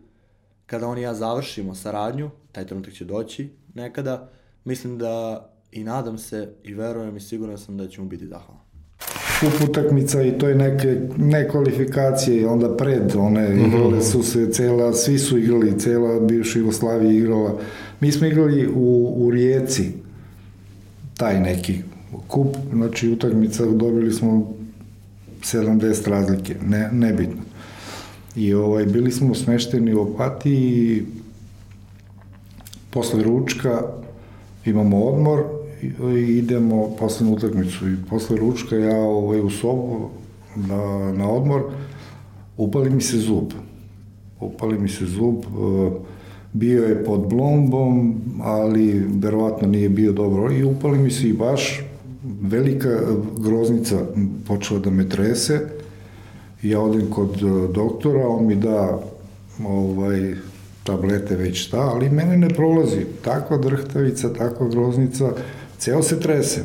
[0.66, 4.28] kada on i ja završimo saradnju, taj trenutak će doći nekada,
[4.64, 8.62] mislim da i nadam se i verujem i siguran sam da će mu biti zahvalan.
[9.40, 14.92] kup utakmica i to je neke ne kvalifikacije onda pred one igrale su se cela
[14.92, 17.60] svi su igrali cela bivša Jugoslavija igrala
[18.00, 19.92] mi smo igrali u, u Rijeci
[21.16, 21.93] taj neki
[22.28, 24.52] kup znači utakmica dobili smo
[25.42, 27.42] 70 razlike ne, nebitno.
[28.36, 31.06] I ovaj bili smo smešteni u Opatiji
[32.90, 33.82] posle ručka
[34.64, 35.44] imamo odmor
[35.82, 35.86] i
[36.18, 37.88] i idemo posle utakmicu.
[37.88, 40.08] I posle ručka ja ovaj, u sobu
[40.56, 41.62] na, na odmor
[42.56, 43.52] upali mi se zub.
[44.40, 45.46] Upali mi se zub e,
[46.52, 50.52] bio je pod blombom ali verovatno nije bio dobro.
[50.52, 51.82] I upali mi se i baš
[52.24, 53.00] velika
[53.38, 53.98] groznica
[54.46, 55.60] počela da me trese
[56.64, 58.98] ja odem kod e, doktora on mi da
[59.64, 60.34] ovaj
[60.84, 63.06] tablete već šta, ali mene ne prolazi.
[63.24, 65.32] Takva drhtavica, takva groznica,
[65.78, 66.64] ceo se trese.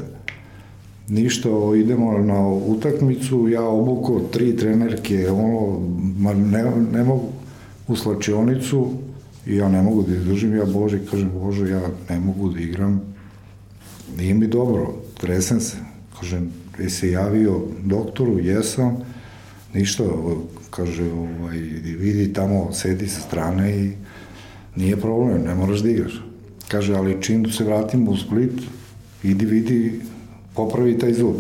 [1.08, 5.80] Ništa, idemo na utakmicu, ja obuko tri trenerke, ono,
[6.20, 7.30] ma ne, ne mogu
[7.88, 8.88] u slačionicu
[9.46, 13.02] i ja ne mogu da izdržim, ja Bože, kažem, Bože, ja ne mogu da igram,
[14.18, 15.78] nije mi dobro, tresem se,
[16.20, 18.98] kažem, jesi javio doktoru, jesam,
[19.74, 20.04] ništa,
[20.70, 21.58] kaže, ovaj,
[22.00, 23.92] vidi tamo, sedi sa strane i
[24.76, 26.22] nije problem, ne moraš da igraš.
[26.68, 28.62] Kaže, ali čim se vratimo u Split,
[29.24, 30.02] idi vidi,
[30.56, 31.36] popravi taj zub.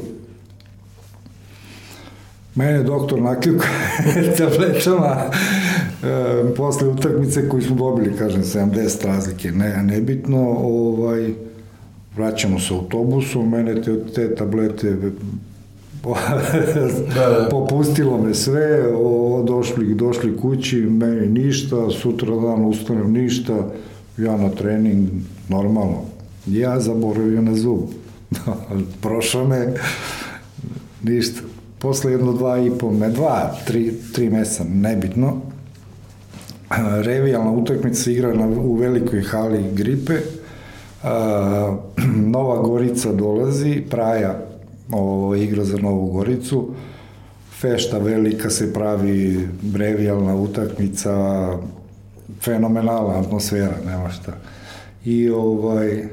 [2.55, 3.67] Mene doktor nakljuka
[4.37, 5.15] tabletama
[6.03, 11.33] e, posle utakmice koju smo dobili, kažem, 70 razlike, ne, nebitno, ovaj,
[12.19, 14.97] vraćamo se autobusom, mene te, te tablete
[17.51, 23.67] popustilo me sve, o, došli, došli kući, meni ništa, sutra dan ustanem ništa,
[24.17, 25.09] ja na trening,
[25.49, 26.01] normalno.
[26.47, 27.79] Ja zaboravio na zub.
[29.01, 29.73] Prošao me,
[31.03, 31.41] ništa.
[31.79, 35.41] Posle jedno dva i po, me, dva, tri, tri mesa, nebitno.
[37.01, 40.19] Revijalna utakmica se igra na, u velikoj hali gripe.
[41.03, 41.77] A,
[42.35, 44.49] Nova Gorica dolazi, Praja
[44.91, 46.69] ovo, igra za Novu Goricu.
[47.61, 51.13] Fešta velika se pravi, brevijalna utakmica,
[52.41, 54.33] fenomenalna atmosfera, nema šta.
[55.05, 56.03] I ovaj,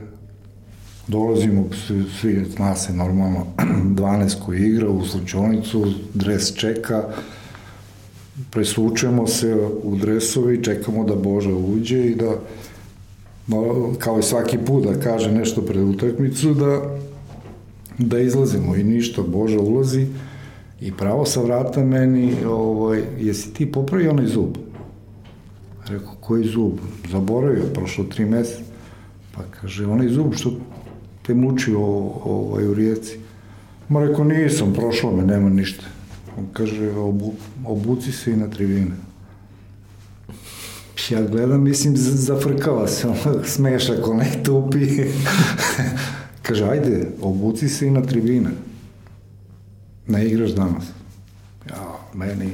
[1.07, 7.05] dolazimo, svi, svi zna se normalno, 12 koji igra u slučajnicu, dres čeka,
[8.51, 12.35] presučemo se u dresovi, čekamo da Boža uđe i da
[13.99, 16.97] kao i svaki put da kaže nešto pred utakmicu, da,
[17.99, 20.07] da izlazimo i ništa, Boža ulazi
[20.81, 24.57] i pravo sa vrata meni, ovaj, jesi ti popravio onaj zub?
[25.87, 26.73] Rekao, koji zub?
[27.11, 28.63] Zaboravio, prošlo tri meseca.
[29.35, 30.53] Pa kaže, onaj zub što
[31.23, 33.19] te muči o, ovaj, u rijeci.
[33.89, 35.85] Ma rekao, nisam, prošlo me, nema ništa.
[36.39, 37.33] On kaže, obu,
[37.65, 39.06] obuci se i na tribine.
[41.11, 44.87] Ja gledam, mislim, zafrkava se, ono, smešak, onaj tupi.
[46.43, 48.51] kaže, ajde, obuci se i na tribine.
[50.07, 50.85] Ne igraš danas.
[51.69, 52.51] Ja, meni...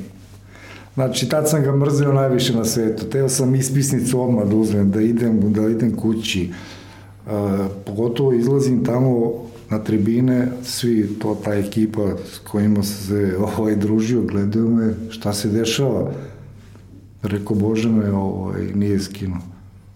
[0.94, 3.04] Znači, tad sam ga mrzio najviše na svetu.
[3.04, 6.52] Teo sam ispisnicu odmah da uzmem, da idem, da idem kući.
[7.26, 7.32] Uh,
[7.86, 9.32] pogotovo izlazim tamo
[9.70, 15.48] na tribine, svi, to ta ekipa s kojima se ovaj, družio, gledaju me, šta se
[15.48, 16.12] dešava.
[17.22, 19.38] Rekao, Bože me, ovaj, nije skinuo.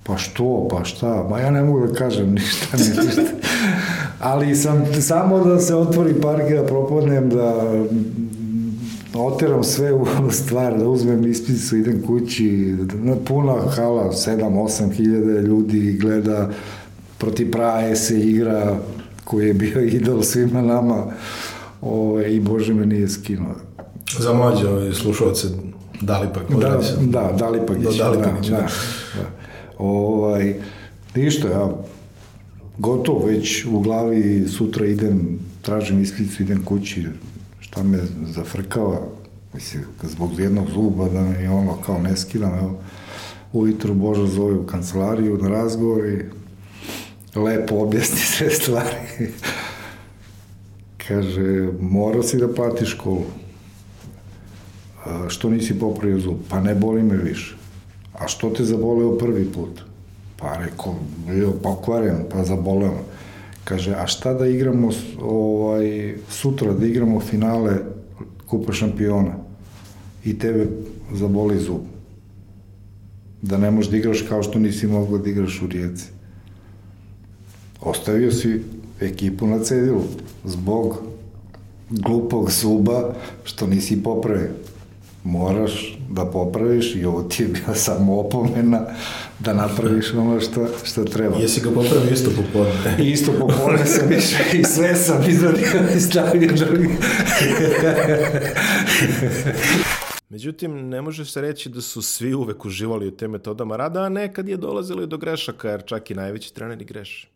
[0.03, 3.23] Pa što, pa šta, ma ja ne mogu da kažem ništa, ni ništa.
[4.21, 7.65] Ali sam samo da se otvori parke, da propodnem, da
[9.15, 15.99] oteram sve u stvar, da uzmem ispisu, idem kući, na puna hala, 7-8 hiljada ljudi
[16.01, 16.51] gleda,
[17.19, 18.79] protiv Praje se igra,
[19.25, 21.07] koji je bio idol svima nama,
[21.83, 23.55] o, i Bože me nije skinuo.
[24.19, 25.49] Za mlađe ove slušalce,
[26.01, 27.85] da li pak Da, da, Dalipagić.
[27.85, 28.67] Do Dalipagića, da, da.
[29.15, 29.31] da, da.
[29.79, 30.55] Ovaj,
[31.15, 31.71] ništa, ja
[32.79, 37.07] gotovo već u glavi sutra idem, tražim ispicu, idem kući,
[37.61, 39.01] šta me zafrkava,
[39.55, 42.79] mislim, zbog jednog zuba da me ono kao ne skidam, evo,
[43.53, 46.23] ujutro Boža zove u kancelariju na razgovor i
[47.39, 48.97] lepo objasni sve stvari.
[51.09, 53.25] Kaže, morao si da platiš školu.
[55.29, 56.37] Što nisi popravio zub?
[56.49, 57.57] Pa ne boli me više.
[58.15, 59.81] A što te zaboleo prvi put?
[60.37, 60.95] Pa rekao,
[61.29, 62.91] bio pokvaren, pa zaboleo.
[62.91, 63.17] me.
[63.67, 64.91] Kaže, a šta da igramo
[65.21, 67.79] ovaj, sutra, da igramo finale
[68.47, 69.35] Kupa šampiona
[70.25, 70.67] i tebe
[71.13, 71.81] zaboli zub.
[73.43, 76.05] Da ne možeš da igraš kao što nisi mogla da igraš u Rijeci.
[77.81, 78.63] Ostavio si
[79.01, 80.03] ekipu na cedilu
[80.45, 81.03] zbog
[81.91, 83.15] glupog zuba
[83.45, 84.51] što nisi popravio.
[85.27, 88.81] Moraš da popraviš i ovo ti je bila samo opomena
[89.39, 91.37] da napraviš ono što, što treba.
[91.37, 92.97] Jesi ga popravio isto popodne?
[93.13, 96.89] Isto popodne sam išao i sve sam izvadio i stavio drugi.
[100.29, 104.09] Međutim, ne može se reći da su svi uvek uživali u te metodama rada, a
[104.09, 107.36] nekad je dolazilo i do grešaka, jer čak i najveći treneri greše.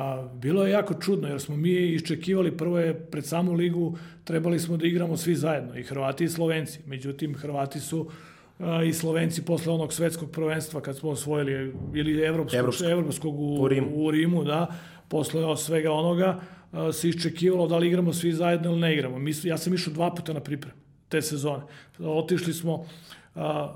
[0.00, 4.58] A, bilo je jako čudno, jer smo mi iščekivali, prvo je pred samu ligu trebali
[4.58, 6.80] smo da igramo svi zajedno, i Hrvati i Slovenci.
[6.86, 8.10] Međutim, Hrvati su
[8.58, 12.90] a, i Slovenci posle onog svetskog prvenstva kad smo osvojili, ili evropskog, Evropskog.
[12.90, 13.88] evropskog u, U Rimu.
[13.94, 14.66] u Rimu, da,
[15.08, 16.40] posle svega onoga
[16.72, 19.18] a, se iščekivalo da li igramo svi zajedno ili ne igramo.
[19.18, 21.62] Mi, ja sam išao dva puta na pripremu te sezone.
[21.98, 22.86] Otišli smo
[23.34, 23.74] a,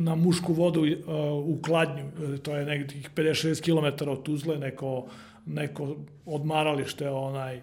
[0.00, 2.04] na mušku vodu a, u Kladnju,
[2.42, 5.08] to je nekih 56 km od Tuzle, neko,
[5.48, 7.60] neko odmaralište onaj,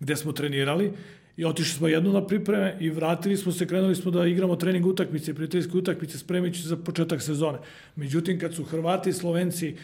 [0.00, 0.92] gde smo trenirali
[1.36, 4.86] i otišli smo jednu na pripreme i vratili smo se, krenuli smo da igramo trening
[4.86, 7.58] utakmice, prijateljske utakmice, spremići za početak sezone.
[7.96, 9.76] Međutim, kad su Hrvati i Slovenci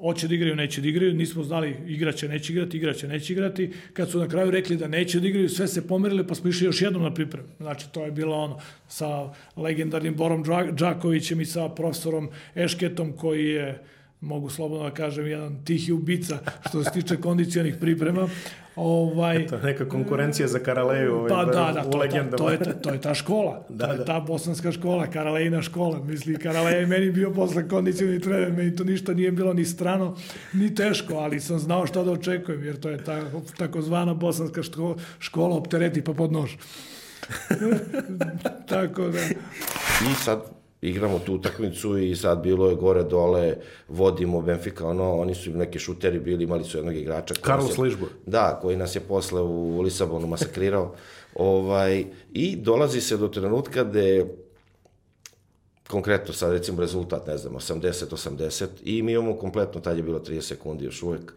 [0.00, 3.72] hoće da igraju, neće da igraju, nismo znali igraće, neće igrati, igraće, neće igrati.
[3.92, 6.66] Kad su na kraju rekli da neće da igraju, sve se pomerile, pa smo išli
[6.66, 7.48] još jednom na pripremu.
[7.58, 13.82] Znači, to je bilo ono sa legendarnim Borom Đakovićem i sa profesorom Ešketom, koji je
[14.20, 18.28] mogu slobodno da kažem, jedan tihi ubica što se tiče kondicionih priprema.
[18.76, 22.36] Ovaj, To je neka konkurencija za Karaleju ovaj, Pa da, da, u to, legendama.
[22.36, 23.64] to, je, ta- to je ta škola.
[23.68, 24.04] Da, to je da.
[24.04, 26.00] ta bosanska škola, Karalejna škola.
[26.04, 30.16] Misli, Karalej je meni bio posle kondicioni trener, meni to ništa nije bilo ni strano,
[30.52, 33.22] ni teško, ali sam znao šta da očekujem, jer to je ta,
[33.58, 36.50] takozvana bosanska škola, škola optereti pa pod nož.
[38.68, 39.18] Tako da...
[40.10, 40.55] I sad
[40.86, 43.56] igramo tu utakmicu i sad bilo je gore dole,
[43.88, 47.34] vodimo Benfica, ono, oni su im neki šuteri bili, imali su jednog igrača.
[47.36, 48.08] Carlos je- Ližbor.
[48.26, 50.94] Da, koji nas je posle u Lisabonu masakrirao.
[51.34, 54.26] ovaj, I dolazi se do trenutka gde
[55.84, 60.40] konkretno sad recimo rezultat, ne znam, 80-80 i mi imamo kompletno, tad je bilo 30
[60.40, 61.32] sekundi još uvek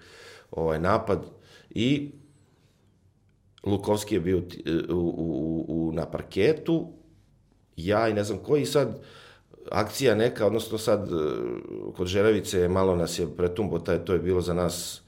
[0.52, 1.20] ovaj napad
[1.70, 2.12] i
[3.64, 6.88] Lukovski je bio ti- u, u, u, na parketu,
[7.78, 9.02] ja i ne znam koji sad
[9.72, 11.16] akcija neka, odnosno sad e,
[11.98, 15.02] kod Žerevice malo nas je pretumbo, taj, to je bilo za nas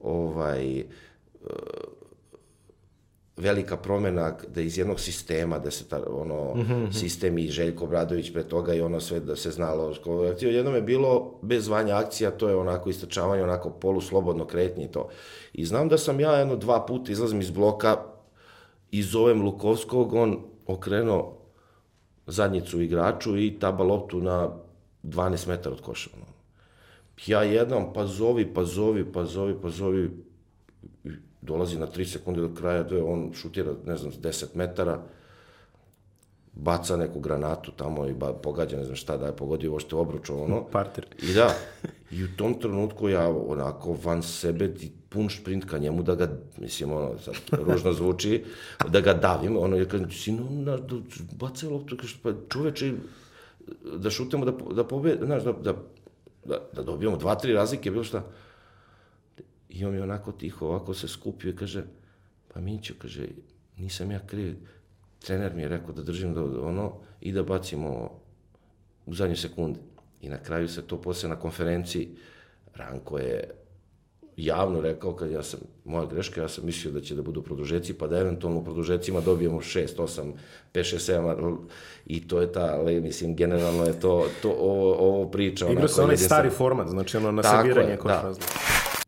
[0.00, 0.84] ovaj, e,
[3.36, 8.32] velika promjena da iz jednog sistema, da se ta, ono, Mhm, sistem i Željko Bradović
[8.32, 9.94] pre toga i ono sve da se znalo.
[10.32, 10.52] akcija.
[10.52, 15.08] Jednom je bilo bez zvanja akcija, to je onako istračavanje, onako poluslobodno kretnje i to.
[15.52, 17.96] I znam da sam ja jedno dva puta izlazim iz bloka
[18.90, 21.37] i zovem Lukovskog, on okrenuo
[22.28, 24.48] zadnjicu igraču i taba loptu na
[25.02, 26.10] 12 metara od koša.
[27.26, 30.10] Ja jednom, pa zovi, pa zovi, pa zovi, pa zovi,
[31.42, 35.02] dolazi na 3 sekunde do kraja, je on šutira, ne znam, s 10 metara,
[36.58, 39.96] baca neku granatu tamo i ba, pogađa, ne znam šta da je pogodio, ovo što
[39.96, 40.64] je obručo, ono.
[40.72, 41.06] Parter.
[41.22, 41.54] I da,
[42.10, 44.74] i u tom trenutku ja onako van sebe
[45.08, 48.44] pun šprint ka njemu da ga, mislim, ono, sad ružno zvuči,
[48.92, 50.96] da ga davim, ono, jer kažem, sino, na, da,
[51.38, 52.92] bacaj loptu, kaže, pa čoveče,
[53.96, 55.74] da šutemo, da, da pobede, znaš, da, da,
[56.44, 58.24] da, da dobijemo dva, tri razlike, bilo šta.
[59.68, 61.84] I on mi onako tiho, ovako se skupio i kaže,
[62.54, 63.26] pa Mićo, kaže,
[63.76, 64.56] nisam ja kriv,
[65.18, 68.10] trener mi je rekao da držim do, ono i da bacimo
[69.06, 69.80] u zadnje sekunde.
[70.20, 72.08] I na kraju se to posle na konferenciji,
[72.74, 73.50] Ranko je
[74.36, 77.94] javno rekao kad ja sam, moja greška, ja sam mislio da će da budu produžeci,
[77.94, 80.32] pa da eventualno u produžecima dobijemo 6, 8,
[80.74, 81.56] 5, 6, 7,
[82.06, 85.68] i to je ta, ali mislim, generalno je to, to ovo, ovo priča.
[85.68, 88.22] Igra se onaj stari format, znači ono na Tako sabiranje je, koš da.
[88.22, 88.52] razlika.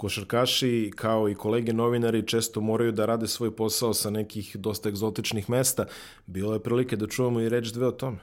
[0.01, 5.51] Košarkaši, kao i kolege novinari, često moraju da rade svoj posao sa nekih dosta egzotičnih
[5.51, 5.85] mesta.
[6.27, 8.19] Bilo je prilike da čujemo i reč dve o tome.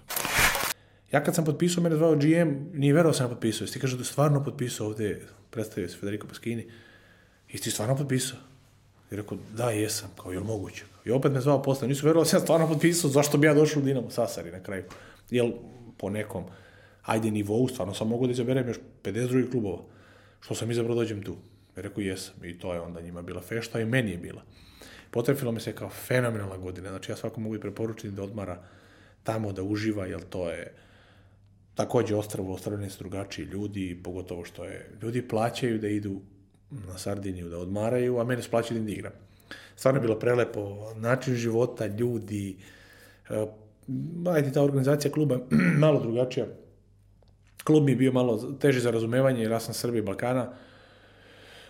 [1.11, 3.63] Ja kad sam potpisao, mene zvao GM, nije verovao sam ja potpisao.
[3.63, 6.65] Jesi ti kaže da stvarno potpisao ovde, predstavio se Federico Paschini.
[7.51, 8.39] Jesi ti stvarno potpisao?
[9.11, 10.85] I rekao, da, jesam, kao, je li moguće?
[11.05, 13.81] I opet me zvao posle, nisu verovali da sam stvarno potpisao, zašto bi ja došao
[13.81, 14.83] u Dinamo Sasari na kraju?
[15.29, 15.51] Jel,
[15.97, 16.43] po nekom,
[17.03, 19.83] ajde nivou, stvarno sam mogu da izaberem još 50 drugih klubova.
[20.39, 21.35] Što sam izabrao dođem tu?
[21.77, 22.45] I rekao, jesam.
[22.45, 24.41] I to je onda njima bila fešta i meni je bila.
[25.11, 26.89] Potrefilo mi se kao fenomenalna godina.
[26.89, 28.63] Znači, ja svako mogu i preporučiti da odmara
[29.23, 30.73] tamo, da uživa, jer to je
[31.75, 36.21] takođe ostravo, ostravljeni su drugačiji ljudi, pogotovo što je, ljudi plaćaju da idu
[36.69, 39.11] na Sardiniju da odmaraju, a mene su plaćali da igram.
[39.75, 42.57] Stvarno je bilo prelepo, način života, ljudi,
[43.29, 43.45] e,
[44.33, 45.39] ajde ta organizacija kluba
[45.85, 46.45] malo drugačija.
[47.63, 50.53] Klub mi je bio malo teži za razumevanje, jer ja sam Srbije i Balkana,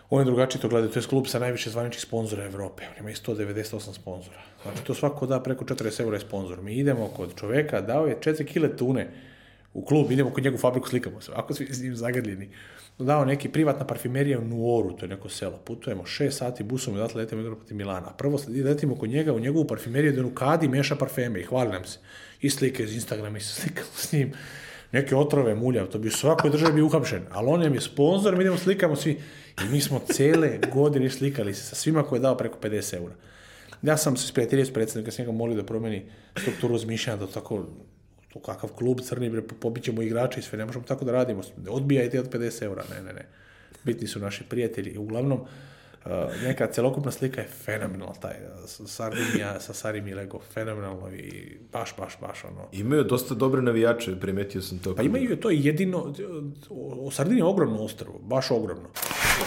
[0.09, 2.83] Oni drugačije to gledaju, to je klub sa najviše zvaničnih sponzora Evrope.
[2.83, 4.41] On ima i 198 sponzora.
[4.63, 6.61] Znači, to svako da preko 40 eura je sponzor.
[6.61, 9.11] Mi idemo kod čoveka, dao je 4 kile tune
[9.73, 11.31] u klub, idemo kod njegovu fabriku, slikamo se.
[11.35, 12.49] Ako svi s njim zagrljeni.
[12.99, 15.57] Dao neki privatna parfimerija u Nuoru, to je neko selo.
[15.57, 18.13] Putujemo 6 sati busom i odatle letimo igra protiv Milana.
[18.13, 21.85] Prvo letimo kod njega u njegovu parfimeriju da u kadi meša parfeme i hvali nam
[21.85, 21.99] se.
[22.41, 24.33] I slike iz Instagrama i se slikamo s njim
[24.91, 28.35] neke otrove mulja, to bi u svakoj državi bio uhapšen, ali on je mi sponsor,
[28.35, 29.19] mi idemo slikamo svi.
[29.65, 33.13] I mi smo cele godine slikali se sa svima koje je dao preko 50 eura.
[33.81, 37.65] Ja sam se sprijateljio s predsjednikom, sam ga molio da promeni strukturu razmišljanja, da tako,
[38.33, 41.41] to kakav klub crni, bre, pobićemo igrače i sve, ne možemo tako da radimo.
[41.69, 43.25] Odbijajte od 50 eura, ne, ne, ne.
[43.83, 44.97] Bitni su naši prijatelji.
[44.97, 45.45] Uglavnom,
[46.43, 51.93] neka celokupna slika je fenomenalna, taj uh, Sardinija sa Sarim i Lego, fenomenalno i baš,
[51.97, 52.67] baš, baš ono.
[52.71, 54.95] Imaju dosta dobre navijače, primetio sam to.
[54.95, 56.13] Pa imaju, to je jedino,
[56.69, 58.89] o Sardinija je ogromno ostrvo, baš ogromno.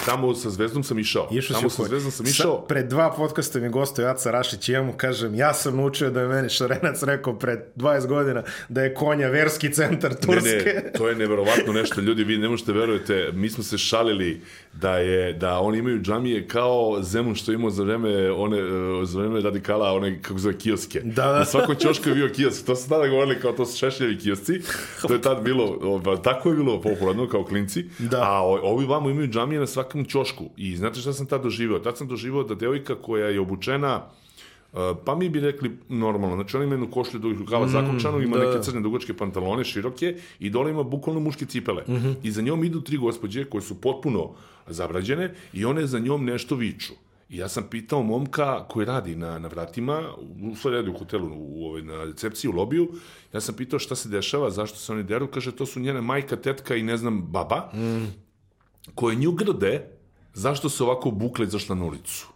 [0.04, 1.28] Tamo sa Zvezdom sam išao.
[1.32, 2.60] Išao Tamo sa Zvezdom sam Sa- išao.
[2.60, 6.20] Pred dva podcasta mi gostuje Aca Rašić i ja mu kažem, ja sam naučio da
[6.20, 10.62] je meni Šarenac rekao pred 20 godina da je konja verski centar Turske.
[10.66, 14.40] Ne, ne, to je neverovatno nešto, ljudi, vi ne možete verujete, mi smo se šalili
[14.72, 19.04] da je, da oni imaju džamije kao Zemun što je imao za vreme, one, e,
[19.04, 21.00] za vreme radikala, one, kako zove, kioske.
[21.00, 21.38] Da, da.
[21.38, 24.60] Na svakom ćošku je bio kiosk, to su tada govorili kao to su šešljevi kiosci,
[25.06, 28.22] to je tad bilo, tako je bilo popularno kao klinci, Da.
[28.22, 31.78] a ovi vamo imaju džamije na svakom ćošku i znate šta sam tad doživio?
[31.78, 34.02] Tad sam doživio da devojka koja je obučena
[35.04, 38.36] pa mi bi rekli normalno, znači ona ima jednu košlju dugih rukava mm, zakončanu, ima
[38.36, 41.84] da, neke crne dugačke pantalone, široke i dole ima bukvalno muške cipele.
[41.88, 42.12] Mhm.
[42.22, 44.30] I za njom idu tri gospođe koje su potpuno
[44.66, 46.92] zabrađene i one za njom nešto viču.
[47.28, 50.02] I ja sam pitao momka koji radi na, na vratima,
[50.52, 52.88] u sve radi u hotelu, u, ovaj, na recepciji, u lobiju,
[53.32, 56.36] ja sam pitao šta se dešava, zašto se oni deru, kaže to su njene majka,
[56.36, 58.06] tetka i ne znam, baba, Mm.
[58.94, 59.86] koje nju grde
[60.34, 62.26] zašto se ovako obukla i zašla na ulicu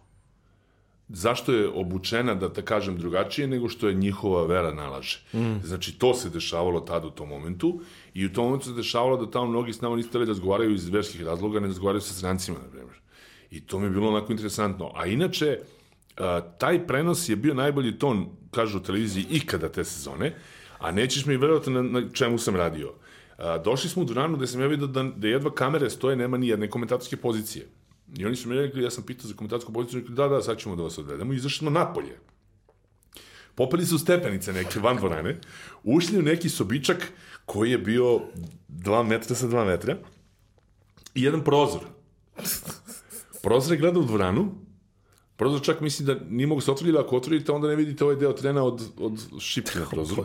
[1.09, 5.21] zašto je obučena, da te kažem, drugačije nego što je njihova vera nalaže.
[5.33, 5.61] Mm.
[5.65, 7.81] Znači, to se dešavalo tad u tom momentu
[8.15, 10.75] i u tom momentu se dešavalo da tamo mnogi s nama nisu hteli da razgovaraju
[10.75, 12.97] iz verskih razloga, ne razgovaraju sa strancima, na primjer.
[13.51, 14.91] I to mi je bilo onako interesantno.
[14.95, 15.59] A inače,
[16.17, 20.35] a, taj prenos je bio najbolji ton, kažu u televiziji, ikada te sezone,
[20.79, 22.95] a nećeš mi verovati na, na čemu sam radio.
[23.39, 26.37] A, došli smo u dvoranu gde sam ja vidio da, da jedva kamere stoje, nema
[26.37, 27.67] ni jedne komentatorske pozicije.
[28.17, 30.59] I oni su mi rekli, ja sam pitao za komentatorsku poziciju, rekli, da, da, sad
[30.59, 31.33] ćemo da vas odvedemo.
[31.33, 32.19] I izašli smo napolje.
[33.55, 35.41] popeli su stepenice neke van dvorane,
[35.85, 37.13] ušli u neki sobičak
[37.45, 38.21] koji je bio
[38.69, 39.97] 2 metra sa 2 metra
[41.15, 41.81] i jedan prozor.
[43.43, 44.55] Prozor je gledao u dvoranu,
[45.37, 48.33] prozor čak misli da nije mogu se otvoriti, ako otvorite onda ne vidite ovaj deo
[48.33, 50.25] trena od, od šipke na prozoru.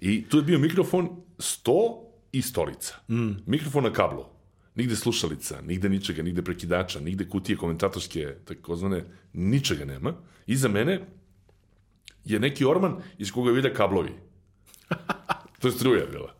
[0.00, 2.94] I tu je bio mikrofon, sto i stolica.
[3.08, 3.30] Mm.
[3.46, 4.24] Mikrofon na kablu.
[4.78, 10.12] Nigde slušalica, nigde ničega, nigde prekidača, nigde kutije komentatorske, takozvane, ničega nema.
[10.46, 11.00] Iza mene
[12.24, 14.12] je neki orman iz koga vide kablovi.
[15.60, 16.37] to je struja bila.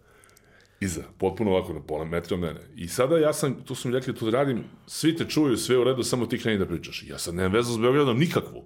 [0.80, 2.60] Iza, potpuno ovako na pola metra od mene.
[2.76, 5.84] I sada ja sam, tu su mi rekli, tu radim, svi te čuju, sve u
[5.84, 7.04] redu, samo ti kreni da pričaš.
[7.08, 8.64] Ja sad nemam vezu s Beogradom nikakvu.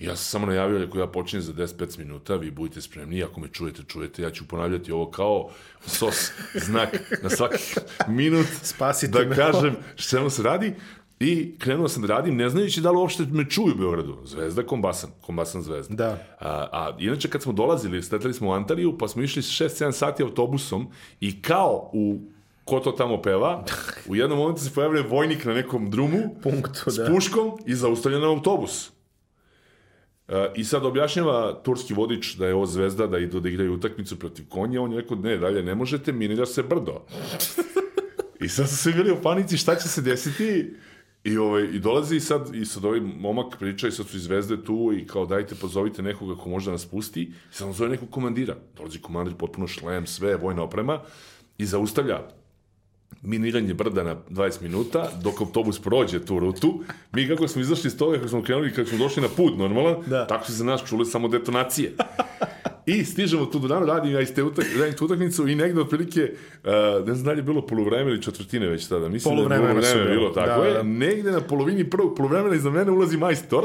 [0.00, 3.48] Ja sam samo najavio ako ja počinjem za 10-15 minuta, vi budite spremni, ako me
[3.48, 5.50] čujete, čujete, ja ću ponavljati ovo kao
[5.86, 6.88] sos znak
[7.22, 7.62] na svaki
[8.08, 9.36] minut Spasite da me.
[9.36, 10.74] kažem što se radi.
[11.22, 14.18] I krenuo sam da radim, ne znajući da li uopšte me čuju u Beogradu.
[14.24, 15.94] Zvezda, kombasan, kombasan zvezda.
[15.94, 16.10] Da.
[16.40, 20.22] A, a inače kad smo dolazili, stetali smo u Antaliju, pa smo išli 6-7 sati
[20.22, 20.88] autobusom
[21.20, 22.20] i kao u
[22.64, 23.64] ko to tamo peva,
[24.06, 27.06] u jednom momentu se pojavlja vojnik na nekom drumu Punktu, s da.
[27.06, 28.90] puškom i zaustavljen na autobus.
[30.54, 34.44] I sad objašnjava turski vodič da je ovo zvezda, da idu da igraju utakmicu protiv
[34.48, 37.02] konja, on je rekao, ne, dalje ne možete, minira se brdo.
[38.44, 40.74] I sad su svi bili u panici šta će se desiti
[41.24, 44.20] i, ovaj, i dolazi i sad, i sad ovaj momak priča i sad su i
[44.20, 47.74] zvezde tu i kao dajte pozovite nekoga ko može da nas pusti i sad on
[47.74, 48.56] zove nekog komandira.
[48.76, 51.00] Dolazi komandir, potpuno šlem, sve, vojna oprema
[51.58, 52.20] i zaustavlja
[53.22, 56.80] miniranje brda na 20 minuta, dok autobus prođe tu rutu,
[57.12, 59.96] mi kako smo izašli iz toga, kako smo krenuli, kako smo došli na put normalan,
[60.06, 60.26] Da.
[60.26, 61.92] tako su za nas čule samo detonacije.
[62.86, 65.80] I stižemo tu do dana, radim ja iz te utak, radim tu utakmicu i negde
[65.80, 66.32] otprilike,
[66.64, 69.78] uh, ne znam da li je bilo poluvreme ili četvrtine već tada, mislim Poluvremena da
[69.80, 70.74] je su poluvreme bilo, tako Da, je.
[70.74, 70.82] da.
[70.82, 73.64] Negde na polovini prvog poluvremena iza mene ulazi majstor,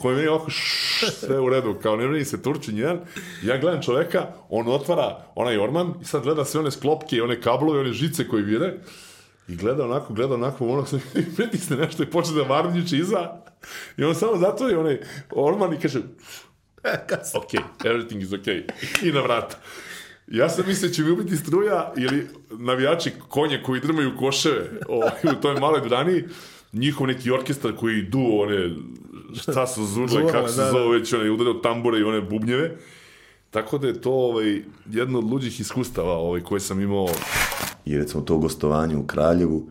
[0.00, 3.00] koji meni ovako šš, sve u redu, kao ne vredi se Turčin jedan.
[3.42, 7.40] Ja gledam čoveka, on otvara onaj orman i sad gleda sve one sklopke i one
[7.40, 8.74] kablove, one žice koji vire.
[9.48, 11.00] I gleda onako, gleda onako, onak se
[11.36, 13.30] pritisne nešto i počne da varnjiče iza.
[13.96, 15.00] I on samo zatvori onaj
[15.30, 16.00] orman i kaže,
[17.40, 17.52] ok,
[17.84, 18.46] everything is ok.
[19.02, 19.56] I na vrata.
[20.28, 25.36] Ja sam mislio da će mi ubiti struja ili navijači konje koji drmaju koševe ovaj,
[25.38, 26.24] u toj maloj dvorani,
[26.72, 28.70] njihov neki orkestar koji du one,
[29.34, 30.70] šta su Zurle, kako se da, da.
[30.70, 32.76] zove, već one udarao tambure i one bubnjeve.
[33.50, 37.08] Tako da je to ovaj, jedno od luđih iskustava ovaj, koje sam imao
[37.84, 39.68] I recimo to gostovanje u Kraljevu,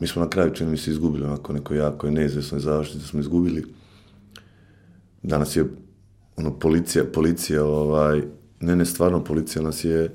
[0.00, 2.98] mi smo na kraju čini mi se izgubili onako neko jako je neizvesno i završiti
[2.98, 3.64] da smo izgubili.
[5.22, 5.64] Danas je
[6.36, 8.22] ono policija, policija ovaj,
[8.60, 10.14] ne ne stvarno policija nas je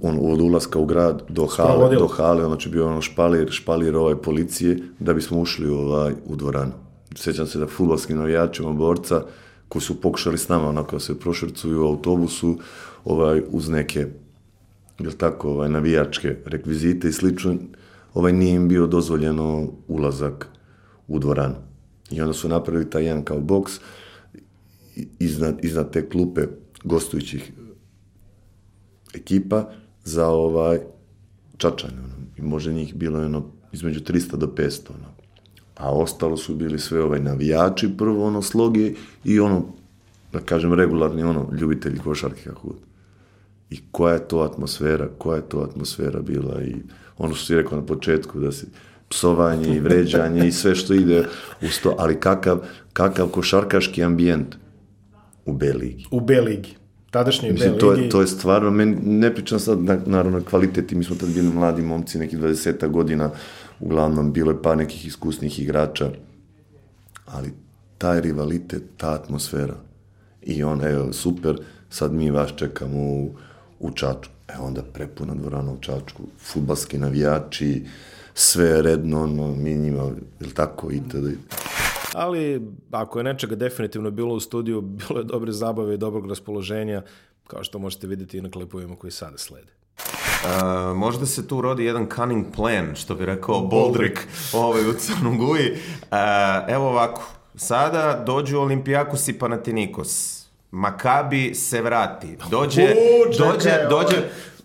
[0.00, 4.16] on od ulaska u grad do hale, do hale, znači bio ono špalir, špalir ovaj
[4.16, 6.72] policije da bismo ušli ovaj, u dvoranu.
[7.16, 9.22] Sjećam se da futbolskim navijačima borca
[9.68, 12.58] koji su pokušali s nama onako se prošrcuju u autobusu
[13.04, 14.06] ovaj, uz neke
[14.98, 17.54] jel tako, ovaj, navijačke rekvizite i slično,
[18.14, 20.48] ovaj, nije im bio dozvoljeno ulazak
[21.08, 21.54] u dvoranu.
[22.10, 23.80] I onda su napravili taj jedan kao boks
[25.18, 26.46] iznad, iznad te klupe
[26.84, 27.52] gostujućih
[29.14, 29.70] ekipa
[30.04, 30.78] za ovaj
[31.56, 31.98] čačanje.
[31.98, 32.26] Ono.
[32.38, 34.80] I može njih bilo ono, između 300 do 500.
[34.88, 35.12] Ono.
[35.76, 38.92] A ostalo su bili sve ovaj navijači prvo ono sloge
[39.24, 39.64] i ono,
[40.32, 42.76] da kažem, regularni ono, ljubitelji košarke kako god.
[43.70, 46.74] I koja je to atmosfera, koja je to atmosfera bila i
[47.18, 48.66] ono što si rekao na početku, da si
[49.08, 51.24] psovanje i vređanje i sve što ide
[51.62, 52.60] uz to, ali kakav,
[52.92, 54.56] kakav košarkaški ambijent
[55.46, 56.06] u B ligi.
[56.10, 56.76] U B ligi.
[57.10, 58.02] Tadašnji B Mislim, to ligi.
[58.02, 61.48] je, to je stvarno, meni, ne pričam sad, na, naravno, kvaliteti, mi smo tad bili
[61.48, 63.30] mladi momci, neki 20 godina,
[63.80, 66.10] uglavnom, bilo je par nekih iskusnih igrača,
[67.26, 67.52] ali
[67.98, 69.74] taj rivalitet, ta atmosfera,
[70.42, 71.56] i on, evo, super,
[71.90, 73.30] sad mi vas čekamo u,
[73.80, 74.32] u Čačku.
[74.48, 77.84] E onda prepuna dvorana u Čačku, futbalski navijači,
[78.34, 81.26] sve je redno, ono, mi njima, jel tako, itd.
[82.14, 87.02] Ali, ako je nečega definitivno bilo u studiju, bilo je dobre zabave i dobrog raspoloženja,
[87.46, 89.72] kao što možete vidjeti i na klipovima koji sada slede.
[89.98, 95.38] Uh, možda se tu rodi jedan cunning plan, što bi rekao Boldrik ovaj, u Crnom
[95.38, 95.70] Guji.
[95.70, 96.18] Uh,
[96.68, 97.22] evo ovako,
[97.54, 100.42] sada dođu Olimpijakos i Panathinaikos.
[100.70, 102.36] Makabi se vrati.
[102.50, 104.16] Dođe, U, čekaj, dođe, dođe,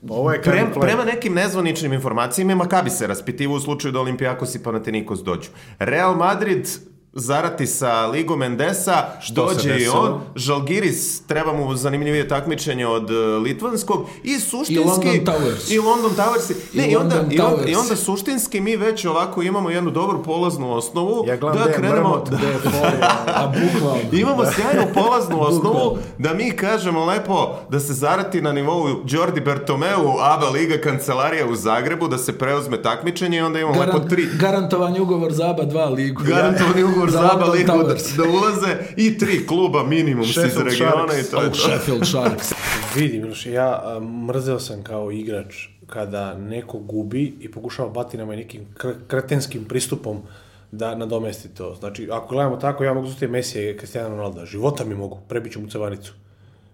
[0.09, 0.71] ovo je plan.
[0.81, 5.49] prema nekim nezvaničnim informacijama, Makabi se raspitivo u slučaju da Olimpijakos i Panathinaikos dođu.
[5.79, 6.67] Real Madrid
[7.17, 13.43] zarati sa Ligom Mendesa, Što dođe i on, Žalgiris treba mu zanimljivije takmičenje od uh,
[13.43, 14.73] Litvanskog i suštinski...
[14.73, 15.73] I London Towers.
[15.73, 16.53] I London Towers.
[16.73, 17.69] Ne, I i, onda, London i, onda, Towers.
[17.71, 21.75] I onda suštinski mi već ovako imamo jednu dobru polaznu osnovu Ja gledam da je
[21.75, 22.23] krenemo...
[22.63, 23.25] folija.
[23.27, 24.01] A bukvalno.
[24.21, 30.19] Imamo sjajnu polaznu osnovu da mi kažemo lepo da se zarati na nivou Jordi Bertomeu,
[30.19, 34.27] ABA Liga kancelarija u Zagrebu, da se preuzme takmičenje i onda imamo lepo Garant, tri,
[34.39, 36.23] garantovani ugovor za ABA 2 ligu.
[36.27, 40.69] garantovani ugovor za ABA London Ligu da, da ulaze i tri kluba minimum iz regiona
[41.07, 41.27] Sharks.
[41.27, 41.55] i to je to.
[41.57, 42.53] Sheffield Sharks.
[42.95, 48.61] Vidi, Miloš, ja mrzeo sam kao igrač kada neko gubi i pokušava batinama i nekim
[48.77, 50.17] kre- kretenskim pristupom
[50.71, 51.75] da nadomesti to.
[51.79, 54.45] Znači, ako gledamo tako, ja mogu zustiti Mesija i Cristiano Ronaldo.
[54.45, 56.13] Života mi mogu, prebiću mu cevanicu.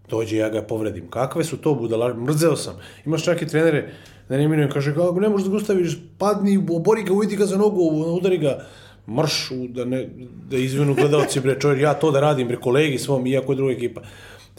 [0.09, 1.09] Dođe, ja ga povredim.
[1.09, 2.15] Kakve su to budalaže?
[2.15, 2.73] Mrzeo sam.
[3.05, 3.89] Imaš čak i trenere,
[4.29, 7.57] da ne imenujem, kaže, ne možeš da ga ustaviš, padni, obori ga, ujdi ga za
[7.57, 7.79] nogu,
[8.17, 8.65] udari ga,
[9.07, 10.09] mrš, u- da, ne,
[10.49, 13.73] da izvinu gledalci, bre, čovjek, ja to da radim, bre, kolegi svom, iako je druga
[13.73, 14.01] ekipa.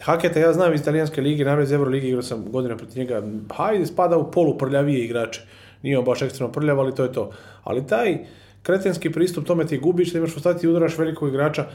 [0.01, 3.23] Haketa, ja znam iz italijanske lige, naravno iz Euroligi, igrao sam godina protiv njega,
[3.55, 5.41] hajde, spada u polu prljavije igrače.
[5.83, 7.31] Nije on baš ekstremno prljav, ali to je to.
[7.63, 8.19] Ali taj
[8.63, 11.67] kretenski pristup, tome ti gubiš, da imaš ostati i udaraš velikog igrača,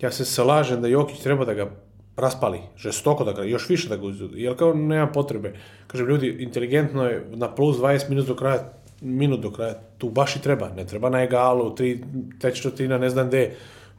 [0.00, 1.70] ja se slažem da Jokić treba da ga
[2.16, 5.52] raspali, žestoko da ga, još više da ga uzudi, jer kao nema potrebe.
[5.86, 10.36] Kažem, ljudi, inteligentno je na plus 20 minut do kraja, minut do kraja, tu baš
[10.36, 12.04] i treba, ne treba na egalu, tri,
[12.38, 13.50] treća četvrtina, ne znam gde,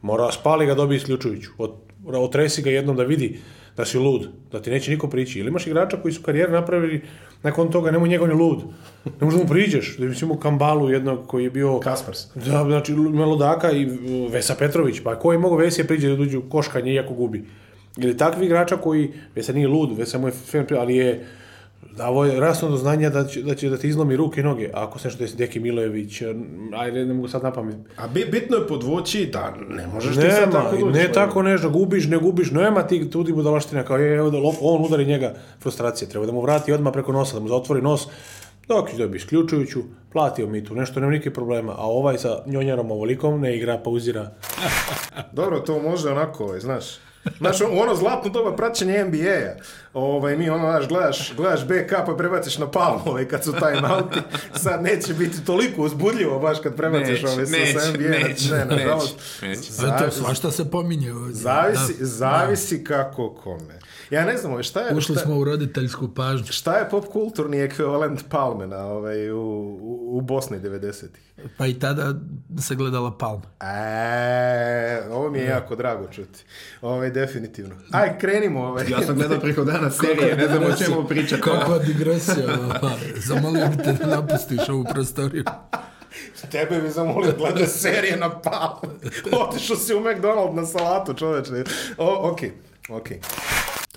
[0.02, 1.74] mora spali ga dobi isključujuću, Ot,
[2.06, 3.38] otresi ga jednom da vidi
[3.78, 5.38] da si lud, da ti neće niko prići.
[5.38, 7.00] Ili imaš igrača koji su karijeru napravili,
[7.42, 8.62] nakon toga nemoj njegov ni lud.
[9.04, 11.78] Ne možda mu priđeš, da mislim u Kambalu jednog koji je bio...
[11.80, 12.26] Kaspars.
[12.34, 13.86] Da, znači ima Ludaka i
[14.30, 17.44] Vesa Petrović, pa ko je mogao Vesija priđe da uđe u koškanje iako gubi.
[17.96, 21.26] Ili takvi igrača koji, Vesa nije lud, Vesa mu je fan, ali je
[21.98, 24.70] davo je rasno do znanja da će, da će da ti izlomi ruke i noge.
[24.74, 26.34] Ako se nešto desi Deki Milojević, eh,
[26.74, 27.76] ajde, ne mogu sad napamet.
[27.96, 30.98] A bi, bitno je podvući da ne možeš ti sad Nema, tako doći.
[30.98, 34.58] ne tako nešto, gubiš, ne gubiš, nema ti tudi budalaština, kao je, evo da lop-
[34.62, 38.06] on udari njega, frustracije, treba da mu vrati odmah preko nosa, da mu zatvori nos,
[38.68, 39.80] dok će dobiti isključujuću,
[40.12, 44.30] platio mi tu, nešto, nema nikakvih problema, a ovaj sa njonjarom ovolikom ne igra, pauzira.
[45.32, 46.84] Dobro, to može onako, ovaj, znaš.
[47.38, 49.54] Znaš, u ono zlatno doba praćenja NBA-a,
[49.94, 54.18] ovaj, mi ono, znaš, gledaš, gledaš BK pa prebaciš na palmu, ovaj, kad su time-outi,
[54.54, 59.14] sad neće biti toliko uzbudljivo baš kad prebaciš Neće, ovaj, sa, NBA, neće, ne, neće,
[59.42, 59.70] neće.
[60.04, 61.34] Eto, svašta se pominje ovdje.
[61.34, 62.04] Zavisi, Da.
[62.06, 63.78] zavisi kako kome.
[64.10, 64.96] Ja ne znam, ovaj, šta je...
[64.96, 66.46] Ušli šta, smo u roditeljsku pažnju.
[66.50, 69.40] Šta je pop kulturni ekvivalent Palmena ovaj, u,
[69.80, 71.28] u, u Bosni 90-ih?
[71.56, 72.14] Pa i tada
[72.60, 73.42] se gledala palma.
[73.60, 76.44] E, ovo mi je jako drago čuti.
[76.82, 77.74] Ovaj, definitivno.
[77.90, 78.60] Aj, krenimo.
[78.60, 78.84] Ovaj.
[78.90, 81.42] Ja sam gledao preko dana serije, ne znam o čemu pričati.
[81.42, 82.46] Kakva digresija.
[82.60, 82.98] ovaj.
[83.16, 85.44] Zamolio bi te da napustiš ovu prostoriju.
[86.50, 88.80] Tebe bi zamolio da gledaš serije na palu.
[89.32, 91.52] Otišao si u McDonald na salatu, čoveče.
[91.98, 92.40] O, ok,
[92.88, 93.08] ok.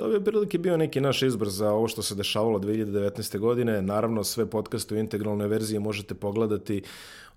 [0.02, 3.39] To bi prilike bio neki naš izbor za ovo što se dešavalo 2019.
[3.39, 3.82] godine.
[3.82, 6.84] Naravno, sve podcaste u integralnoj verziji možete pogledati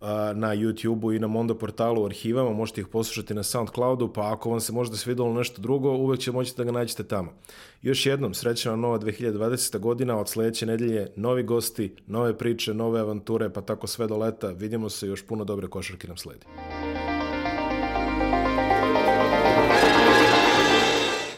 [0.01, 4.33] a, na YouTube-u i na Mondo portalu u arhivama, možete ih poslušati na Soundcloudu, pa
[4.33, 7.33] ako vam se možda svidalo nešto drugo, uvek će moći da ga nađete tamo.
[7.83, 9.79] Još jednom, srećna nova 2020.
[9.79, 14.49] godina, od sledeće nedelje novi gosti, nove priče, nove avanture, pa tako sve do leta.
[14.49, 16.47] Vidimo se, još puno dobre košarke nam sledi.